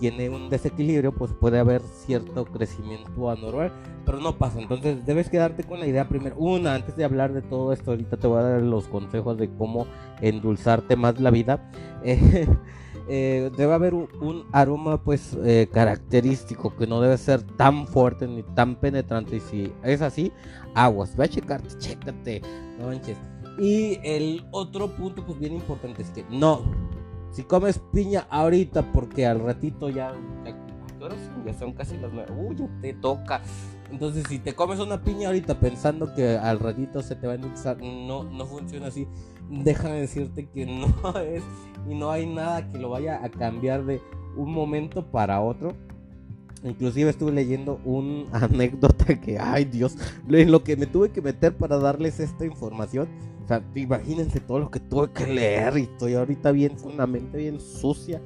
tiene 0.00 0.30
un 0.30 0.48
desequilibrio, 0.48 1.12
pues 1.12 1.32
puede 1.32 1.58
haber 1.58 1.82
cierto 1.82 2.46
crecimiento 2.46 3.30
anormal, 3.30 3.70
pero 4.06 4.18
no 4.18 4.36
pasa. 4.36 4.58
Entonces 4.58 5.04
debes 5.04 5.28
quedarte 5.28 5.62
con 5.62 5.78
la 5.78 5.86
idea 5.86 6.08
primero. 6.08 6.36
Una, 6.38 6.74
antes 6.74 6.96
de 6.96 7.04
hablar 7.04 7.34
de 7.34 7.42
todo 7.42 7.72
esto, 7.72 7.90
ahorita 7.90 8.16
te 8.16 8.26
voy 8.26 8.40
a 8.40 8.42
dar 8.42 8.62
los 8.62 8.88
consejos 8.88 9.36
de 9.36 9.50
cómo 9.50 9.86
endulzarte 10.20 10.96
más 10.96 11.20
la 11.20 11.30
vida. 11.30 11.70
Eh, 12.02 12.46
eh, 13.08 13.50
debe 13.56 13.74
haber 13.74 13.92
un, 13.92 14.46
aroma 14.52 15.02
pues 15.02 15.36
eh, 15.44 15.68
característico 15.70 16.74
que 16.76 16.86
no 16.86 17.00
debe 17.00 17.18
ser 17.18 17.42
tan 17.42 17.86
fuerte 17.86 18.26
ni 18.26 18.42
tan 18.42 18.76
penetrante 18.76 19.36
y 19.36 19.40
si 19.40 19.72
es 19.82 20.00
así 20.00 20.32
aguas 20.74 21.14
va 21.18 21.24
a 21.24 21.28
checarte 21.28 21.76
chécate 21.76 22.40
no 22.78 22.86
manches 22.86 23.18
y 23.58 23.98
el 24.02 24.46
otro 24.52 24.88
punto 24.96 25.26
pues 25.26 25.38
bien 25.38 25.54
importante 25.54 26.02
es 26.02 26.10
que 26.10 26.24
no 26.30 26.62
si 27.30 27.44
comes 27.44 27.78
piña 27.92 28.26
ahorita 28.30 28.92
porque 28.92 29.26
al 29.26 29.40
ratito 29.40 29.88
ya 29.88 30.14
ya, 31.46 31.54
son 31.54 31.72
casi 31.72 31.96
las 31.96 32.12
nueve. 32.12 32.30
Uy 32.36 32.56
ya 32.56 32.68
te 32.80 32.92
toca. 32.94 33.40
Entonces 33.90 34.24
si 34.28 34.38
te 34.38 34.54
comes 34.54 34.78
una 34.78 35.02
piña 35.02 35.28
ahorita 35.28 35.58
pensando 35.58 36.14
que 36.14 36.36
al 36.36 36.60
ratito 36.60 37.02
se 37.02 37.16
te 37.16 37.26
va 37.26 37.32
a 37.32 37.36
endulzar 37.36 37.78
no 37.80 38.24
no 38.24 38.46
funciona 38.46 38.88
así. 38.88 39.08
Déjame 39.48 40.00
decirte 40.00 40.48
que 40.48 40.66
no 40.66 41.18
es 41.18 41.42
y 41.88 41.94
no 41.94 42.10
hay 42.10 42.26
nada 42.26 42.68
que 42.68 42.78
lo 42.78 42.90
vaya 42.90 43.24
a 43.24 43.30
cambiar 43.30 43.84
de 43.84 44.00
un 44.36 44.52
momento 44.52 45.10
para 45.10 45.40
otro. 45.40 45.74
Inclusive 46.62 47.10
estuve 47.10 47.32
leyendo 47.32 47.80
una 47.84 48.26
anécdota 48.32 49.18
que, 49.20 49.38
ay 49.38 49.64
Dios, 49.64 49.96
en 50.28 50.52
lo 50.52 50.62
que 50.62 50.76
me 50.76 50.86
tuve 50.86 51.10
que 51.10 51.22
meter 51.22 51.56
para 51.56 51.78
darles 51.78 52.20
esta 52.20 52.44
información. 52.44 53.08
O 53.44 53.48
sea, 53.48 53.64
imagínense 53.74 54.40
todo 54.40 54.60
lo 54.60 54.70
que 54.70 54.80
tuve 54.80 55.10
que 55.10 55.26
leer 55.26 55.78
y 55.78 55.82
estoy 55.82 56.14
ahorita 56.14 56.52
bien, 56.52 56.76
con 56.76 56.92
una 56.92 57.06
mente 57.06 57.38
bien 57.38 57.60
sucia. 57.60 58.20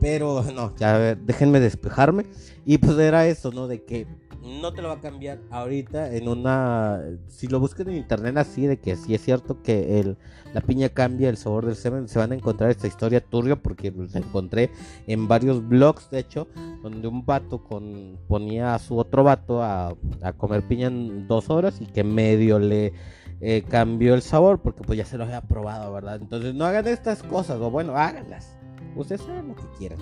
Pero 0.00 0.42
no, 0.54 0.74
ya 0.76 1.14
déjenme 1.14 1.60
despejarme. 1.60 2.26
Y 2.66 2.78
pues 2.78 2.98
era 2.98 3.26
eso, 3.26 3.52
¿no? 3.52 3.68
De 3.68 3.84
que 3.84 4.06
no 4.44 4.72
te 4.72 4.82
lo 4.82 4.88
va 4.88 4.94
a 4.94 5.00
cambiar 5.00 5.40
ahorita 5.50 6.14
en 6.14 6.28
una... 6.28 7.00
Si 7.28 7.46
lo 7.46 7.60
buscan 7.60 7.88
en 7.88 7.96
internet 7.96 8.36
así, 8.36 8.66
de 8.66 8.78
que 8.78 8.96
si 8.96 9.14
es 9.14 9.22
cierto 9.22 9.62
que 9.62 10.00
el, 10.00 10.18
la 10.52 10.60
piña 10.60 10.90
cambia 10.90 11.30
el 11.30 11.36
sabor 11.36 11.66
del 11.66 11.76
semen, 11.76 12.08
se 12.08 12.18
van 12.18 12.32
a 12.32 12.34
encontrar 12.34 12.70
esta 12.70 12.86
historia 12.86 13.20
turbia 13.20 13.56
porque 13.56 13.90
la 13.90 14.20
encontré 14.20 14.70
en 15.06 15.28
varios 15.28 15.66
blogs, 15.66 16.10
de 16.10 16.18
hecho, 16.18 16.46
donde 16.82 17.08
un 17.08 17.24
vato 17.24 17.64
con, 17.64 18.18
ponía 18.28 18.74
a 18.74 18.78
su 18.78 18.98
otro 18.98 19.24
vato 19.24 19.62
a, 19.62 19.96
comer 20.36 20.66
piña 20.68 20.88
en 20.88 21.26
dos 21.26 21.50
horas 21.50 21.80
y 21.80 21.86
que 21.86 22.04
medio 22.04 22.58
le... 22.58 22.92
Eh, 23.40 23.62
cambió 23.68 24.14
el 24.14 24.22
sabor 24.22 24.62
porque 24.62 24.82
pues 24.84 24.96
ya 24.96 25.04
se 25.04 25.18
lo 25.18 25.24
había 25.24 25.42
probado, 25.42 25.92
¿verdad? 25.92 26.16
Entonces 26.22 26.54
no 26.54 26.64
hagan 26.64 26.86
estas 26.86 27.22
cosas, 27.22 27.60
o 27.60 27.70
bueno, 27.70 27.94
háganlas. 27.94 28.56
Ustedes 28.96 29.20
saben 29.22 29.48
lo 29.48 29.56
que 29.56 29.64
quieran. 29.76 29.98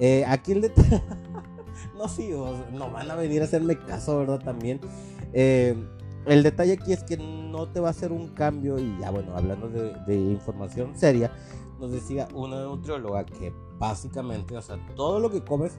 Eh, 0.00 0.24
aquí 0.26 0.52
el 0.52 0.62
detalle... 0.62 1.00
no, 1.96 2.08
sí, 2.08 2.30
no 2.72 2.90
van 2.90 3.10
a 3.10 3.14
venir 3.14 3.42
a 3.42 3.44
hacerme 3.44 3.78
caso, 3.78 4.18
¿verdad? 4.18 4.40
También. 4.40 4.80
Eh, 5.32 5.76
el 6.26 6.42
detalle 6.42 6.72
aquí 6.72 6.92
es 6.92 7.04
que 7.04 7.16
no 7.16 7.68
te 7.68 7.80
va 7.80 7.88
a 7.88 7.90
hacer 7.92 8.10
un 8.10 8.28
cambio 8.28 8.78
y 8.78 8.98
ya 9.00 9.10
bueno, 9.10 9.36
hablando 9.36 9.68
de, 9.68 10.16
información 10.16 10.96
seria, 10.96 11.30
nos 11.78 11.92
decía 11.92 12.26
una 12.34 12.62
nutrióloga 12.62 13.24
que 13.24 13.52
básicamente, 13.78 14.56
o 14.56 14.62
sea, 14.62 14.76
todo 14.96 15.20
lo 15.20 15.30
que 15.30 15.44
comes 15.44 15.78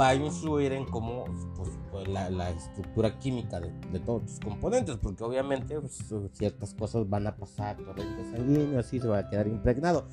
va 0.00 0.08
a 0.08 0.14
influir 0.14 0.72
en 0.72 0.86
cómo 0.86 1.24
pues, 1.54 1.70
pues 1.90 2.08
la, 2.08 2.50
estructura 2.50 3.18
química 3.18 3.60
de, 3.60 4.00
todos 4.00 4.24
tus 4.24 4.40
componentes, 4.40 4.96
porque 4.96 5.22
obviamente 5.22 5.78
pues, 5.78 6.02
ciertas 6.32 6.72
cosas 6.72 7.08
van 7.08 7.26
a 7.26 7.36
pasar, 7.36 7.76
corriente 7.84 8.24
sanguíneo, 8.30 8.80
así 8.80 9.00
se 9.00 9.08
va 9.08 9.18
a 9.18 9.28
quedar 9.28 9.48
impregnado. 9.48 10.06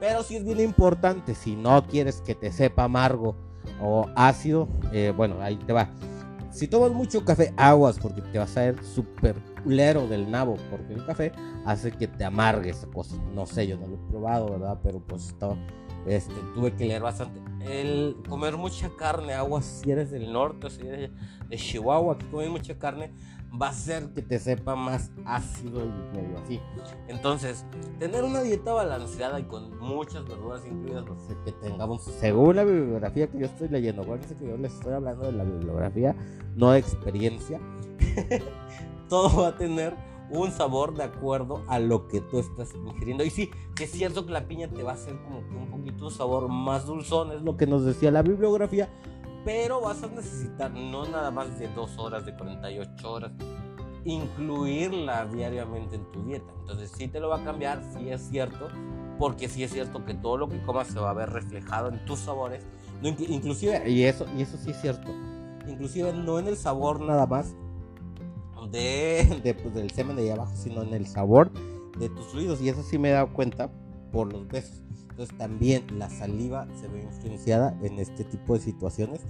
Pero 0.00 0.22
sí 0.22 0.36
es 0.36 0.44
bien 0.44 0.60
importante, 0.60 1.34
si 1.34 1.56
no 1.56 1.86
quieres 1.86 2.22
que 2.22 2.34
te 2.34 2.52
sepa 2.52 2.84
amargo 2.84 3.36
o 3.80 4.08
ácido, 4.14 4.68
eh, 4.92 5.12
bueno, 5.16 5.36
ahí 5.40 5.56
te 5.56 5.72
va. 5.72 5.90
Si 6.50 6.68
tomas 6.68 6.92
mucho 6.92 7.24
café, 7.24 7.52
aguas, 7.56 7.98
porque 7.98 8.22
te 8.22 8.38
vas 8.38 8.56
a 8.56 8.60
ver 8.60 8.84
súper 8.84 9.34
culero 9.64 10.06
del 10.06 10.30
nabo, 10.30 10.56
porque 10.70 10.92
el 10.92 11.04
café 11.04 11.32
hace 11.64 11.90
que 11.90 12.06
te 12.06 12.24
amargue 12.24 12.70
esa. 12.70 12.86
No 13.34 13.44
sé, 13.44 13.66
yo 13.66 13.76
no 13.76 13.88
lo 13.88 13.94
he 13.96 14.10
probado, 14.10 14.50
¿verdad? 14.50 14.78
Pero 14.82 15.00
pues 15.00 15.26
estaba, 15.26 15.56
este, 16.06 16.34
tuve 16.54 16.72
que 16.74 16.84
leer 16.84 17.02
bastante. 17.02 17.40
El 17.68 18.16
comer 18.28 18.56
mucha 18.56 18.88
carne, 18.96 19.32
aguas, 19.32 19.64
si 19.64 19.90
eres 19.90 20.12
del 20.12 20.32
norte, 20.32 20.70
si 20.70 20.86
eres 20.86 21.10
de 21.48 21.56
Chihuahua, 21.56 22.18
que 22.18 22.30
comes 22.30 22.50
mucha 22.50 22.78
carne, 22.78 23.12
va 23.60 23.68
a 23.68 23.70
hacer 23.70 24.12
que 24.12 24.22
te 24.22 24.38
sepa 24.38 24.74
más 24.74 25.10
ácido 25.24 25.84
y 25.84 26.16
medio 26.16 26.38
así. 26.38 26.60
Entonces, 27.08 27.64
tener 27.98 28.24
una 28.24 28.42
dieta 28.42 28.72
balanceada 28.72 29.38
y 29.40 29.44
con 29.44 29.78
muchas 29.78 30.26
verduras 30.26 30.62
incluidas, 30.66 31.04
sé, 31.26 31.36
que 31.44 31.52
tengamos, 31.52 32.02
según 32.02 32.56
la 32.56 32.64
bibliografía 32.64 33.28
que 33.28 33.38
yo 33.38 33.46
estoy 33.46 33.68
leyendo, 33.68 34.02
acuérdense 34.02 34.36
que 34.36 34.46
yo 34.46 34.56
les 34.56 34.72
estoy 34.74 34.94
hablando 34.94 35.26
de 35.26 35.32
la 35.32 35.44
bibliografía, 35.44 36.16
no 36.56 36.72
de 36.72 36.78
experiencia, 36.78 37.60
todo 39.08 39.42
va 39.42 39.48
a 39.48 39.56
tener 39.56 39.94
un 40.30 40.50
sabor 40.50 40.94
de 40.94 41.04
acuerdo 41.04 41.62
a 41.68 41.78
lo 41.78 42.08
que 42.08 42.20
tú 42.20 42.38
estás 42.38 42.74
ingiriendo. 42.74 43.24
Y 43.24 43.30
sí, 43.30 43.50
que 43.76 43.84
es 43.84 43.90
cierto 43.90 44.26
que 44.26 44.32
la 44.32 44.48
piña 44.48 44.68
te 44.68 44.82
va 44.82 44.92
a 44.92 44.94
hacer 44.94 45.16
como 45.22 45.46
que 45.46 45.54
un 45.54 45.70
poquito 45.70 46.06
un 46.06 46.10
sabor 46.10 46.48
más 46.48 46.86
dulzón, 46.86 47.32
es 47.32 47.42
lo 47.42 47.56
que 47.56 47.66
nos 47.66 47.84
decía 47.84 48.10
la 48.10 48.22
bibliografía, 48.22 48.88
pero 49.44 49.80
vas 49.80 50.02
a 50.02 50.08
necesitar 50.08 50.70
no 50.72 51.06
nada 51.06 51.30
más 51.30 51.58
de 51.58 51.68
2 51.68 51.98
horas, 51.98 52.24
de 52.24 52.34
48 52.34 53.10
horas, 53.12 53.32
incluirla 54.04 55.26
diariamente 55.26 55.96
en 55.96 56.10
tu 56.12 56.22
dieta. 56.24 56.52
Entonces 56.60 56.92
sí 56.96 57.08
te 57.08 57.20
lo 57.20 57.28
va 57.28 57.40
a 57.40 57.44
cambiar, 57.44 57.82
sí 57.96 58.08
es 58.10 58.22
cierto, 58.28 58.68
porque 59.18 59.48
sí 59.48 59.62
es 59.62 59.72
cierto 59.72 60.04
que 60.04 60.14
todo 60.14 60.36
lo 60.36 60.48
que 60.48 60.62
comas 60.62 60.88
se 60.88 60.98
va 60.98 61.10
a 61.10 61.14
ver 61.14 61.30
reflejado 61.30 61.88
en 61.88 62.04
tus 62.04 62.20
sabores, 62.20 62.64
no, 63.02 63.08
inclusive, 63.08 63.88
y 63.90 64.04
eso, 64.04 64.26
y 64.36 64.42
eso 64.42 64.56
sí 64.56 64.70
es 64.70 64.80
cierto, 64.80 65.10
inclusive 65.66 66.12
no 66.12 66.38
en 66.38 66.48
el 66.48 66.56
sabor 66.56 67.00
nada 67.00 67.26
más 67.26 67.54
de, 68.70 69.40
de 69.42 69.54
pues, 69.54 69.74
del 69.74 69.90
semen 69.90 70.16
de 70.16 70.22
ahí 70.22 70.30
abajo, 70.30 70.54
sino 70.56 70.82
en 70.82 70.94
el 70.94 71.06
sabor 71.06 71.50
de 71.98 72.08
tus 72.08 72.26
fluidos, 72.26 72.60
y 72.60 72.68
eso 72.68 72.82
sí 72.82 72.98
me 72.98 73.10
he 73.10 73.12
dado 73.12 73.32
cuenta 73.32 73.70
por 74.14 74.32
los 74.32 74.48
besos. 74.48 74.80
Entonces 75.10 75.36
también 75.36 75.84
la 75.98 76.08
saliva 76.08 76.66
se 76.80 76.88
ve 76.88 77.02
influenciada 77.02 77.76
en 77.82 77.98
este 77.98 78.24
tipo 78.24 78.54
de 78.54 78.60
situaciones. 78.60 79.20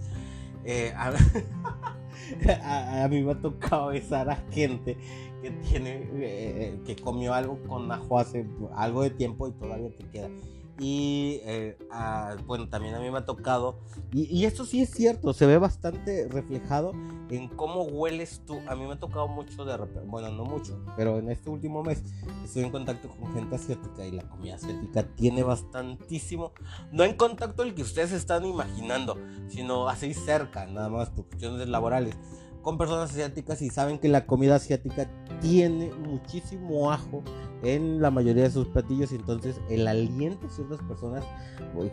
Eh, 0.65 0.93
a, 0.97 1.11
mí 3.11 3.23
me 3.23 3.33
ha 3.33 3.41
tocado 3.41 3.89
besar 3.89 4.31
a 4.31 4.37
gente 4.51 4.97
que 5.43 5.51
tiene 5.51 6.09
eh, 6.15 6.81
que 6.87 6.97
comió 6.97 7.35
algo 7.35 7.59
con 7.67 7.91
ajo 7.91 8.19
hace 8.19 8.47
algo 8.77 9.03
de 9.03 9.11
tiempo 9.11 9.49
y 9.49 9.53
todavía 9.53 9.91
te 9.91 10.05
queda. 10.05 10.31
Y 10.79 11.41
eh, 11.45 11.79
ah, 11.93 12.37
bueno, 12.47 12.69
también 12.69 12.95
a 12.95 13.01
mí 13.01 13.09
me 13.11 13.19
ha 13.19 13.25
tocado, 13.25 13.79
y, 14.13 14.45
esto 14.45 14.65
sí 14.65 14.83
es 14.83 14.91
cierto, 14.91 15.33
se 15.33 15.47
ve 15.47 15.57
bastante 15.59 16.27
reflejado 16.29 16.93
en 17.31 17.49
cómo 17.49 17.83
hueles 17.83 18.43
tú. 18.45 18.59
A 18.67 18.75
mí 18.75 18.85
me 18.85 18.95
ha 18.95 18.99
tocado 18.99 19.29
mucho 19.29 19.65
de 19.65 19.77
repente, 19.77 20.09
bueno, 20.09 20.31
no 20.31 20.45
mucho, 20.45 20.85
pero 20.97 21.19
en 21.19 21.31
este 21.31 21.49
último 21.49 21.85
mes 21.85 22.03
estoy 22.45 22.65
en 22.65 22.71
contacto 22.71 23.09
con 23.09 23.33
gente 23.35 23.55
asiática 23.55 24.05
y 24.05 24.11
la 24.11 24.29
comida 24.29 24.57
asiática 24.57 25.05
tiene 25.15 25.45
bastantísimo, 25.45 26.53
no 26.91 27.05
en 27.05 27.17
contacto 27.17 27.63
el 27.63 27.75
que 27.75 27.83
ustedes 27.83 28.11
están 28.11 28.45
imaginando, 28.45 29.17
sino 29.49 29.89
así 29.89 30.13
cerca, 30.13 30.67
nada 30.67 30.89
más 30.89 31.11
por 31.11 31.27
cuestiones 31.27 31.69
laborales 31.69 32.17
con 32.65 32.79
personas 32.79 33.11
asiáticas 33.11 33.63
y 33.63 33.69
saben 33.69 33.99
que 33.99 34.09
la 34.09 34.27
comida 34.27 34.57
asiática 34.57 35.09
tiene 35.41 35.93
muchísimo 35.93 36.91
ajo 36.91 37.23
en 37.65 38.01
la 38.01 38.11
mayoría 38.11 38.45
de 38.45 38.51
sus 38.51 38.69
platillos 38.69 39.13
y 39.13 39.17
entonces 39.17 39.61
el 39.69 39.89
aliento 39.89 40.49
ciertas 40.49 40.81
personas 40.83 41.25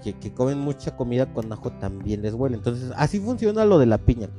que, 0.04 0.14
que, 0.14 0.34
comen 0.34 0.60
mucha 0.60 0.96
comida 0.96 1.34
con 1.34 1.52
ajo 1.52 1.72
también 1.74 2.22
les 2.22 2.34
huele. 2.34 2.58
Entonces 2.58 2.92
así 2.96 3.20
funciona 3.20 3.66
lo 3.66 3.80
de 3.80 3.86
la 3.86 3.98
piña. 3.98 4.30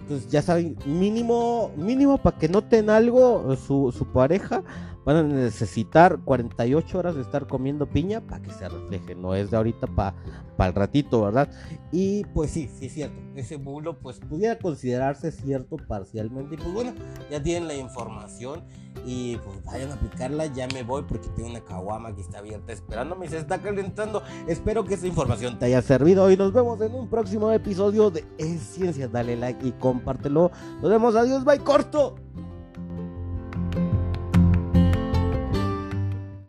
Entonces 0.00 0.30
ya 0.30 0.42
saben, 0.42 0.76
mínimo, 0.84 1.70
mínimo 1.76 2.18
para 2.18 2.36
que 2.36 2.48
noten 2.48 2.90
algo 2.90 3.56
su, 3.56 3.92
su 3.96 4.06
pareja, 4.06 4.62
van 5.04 5.16
a 5.16 5.22
necesitar 5.22 6.20
48 6.24 6.98
horas 6.98 7.14
de 7.14 7.22
estar 7.22 7.46
comiendo 7.46 7.86
piña 7.86 8.20
para 8.20 8.42
que 8.42 8.50
se 8.52 8.68
refleje, 8.68 9.14
no 9.14 9.34
es 9.34 9.50
de 9.50 9.56
ahorita 9.56 9.86
para 9.86 10.14
pa 10.56 10.66
el 10.66 10.74
ratito, 10.74 11.22
¿verdad? 11.22 11.48
Y 11.90 12.24
pues 12.34 12.50
sí, 12.50 12.68
sí 12.78 12.86
es 12.86 12.94
cierto, 12.94 13.16
ese 13.34 13.56
bulo 13.56 13.98
pues 13.98 14.20
pudiera 14.20 14.58
considerarse 14.58 15.32
cierto 15.32 15.76
parcialmente 15.76 16.54
y 16.54 16.58
pues 16.58 16.72
bueno, 16.72 16.92
ya 17.30 17.42
tienen 17.42 17.68
la 17.68 17.74
información 17.74 18.62
y 19.04 19.36
pues 19.38 19.64
vayan 19.64 19.90
a 19.90 19.94
aplicarla, 19.94 20.46
ya 20.46 20.68
me 20.68 20.81
voy 20.82 21.02
porque 21.02 21.28
tengo 21.30 21.48
una 21.48 21.60
caguama 21.60 22.14
que 22.14 22.20
está 22.20 22.38
abierta 22.38 22.72
esperándome 22.72 23.26
y 23.26 23.28
se 23.28 23.38
está 23.38 23.60
calentando. 23.60 24.22
Espero 24.46 24.84
que 24.84 24.94
esta 24.94 25.06
información 25.06 25.58
te 25.58 25.66
haya 25.66 25.82
servido 25.82 26.30
y 26.30 26.36
nos 26.36 26.52
vemos 26.52 26.80
en 26.80 26.94
un 26.94 27.08
próximo 27.08 27.50
episodio 27.52 28.10
de 28.10 28.24
Es 28.38 28.60
Ciencia. 28.60 29.08
Dale 29.08 29.36
like 29.36 29.66
y 29.66 29.72
compártelo. 29.72 30.50
Nos 30.80 30.90
vemos, 30.90 31.14
adiós, 31.16 31.44
bye 31.44 31.58
corto. 31.58 32.16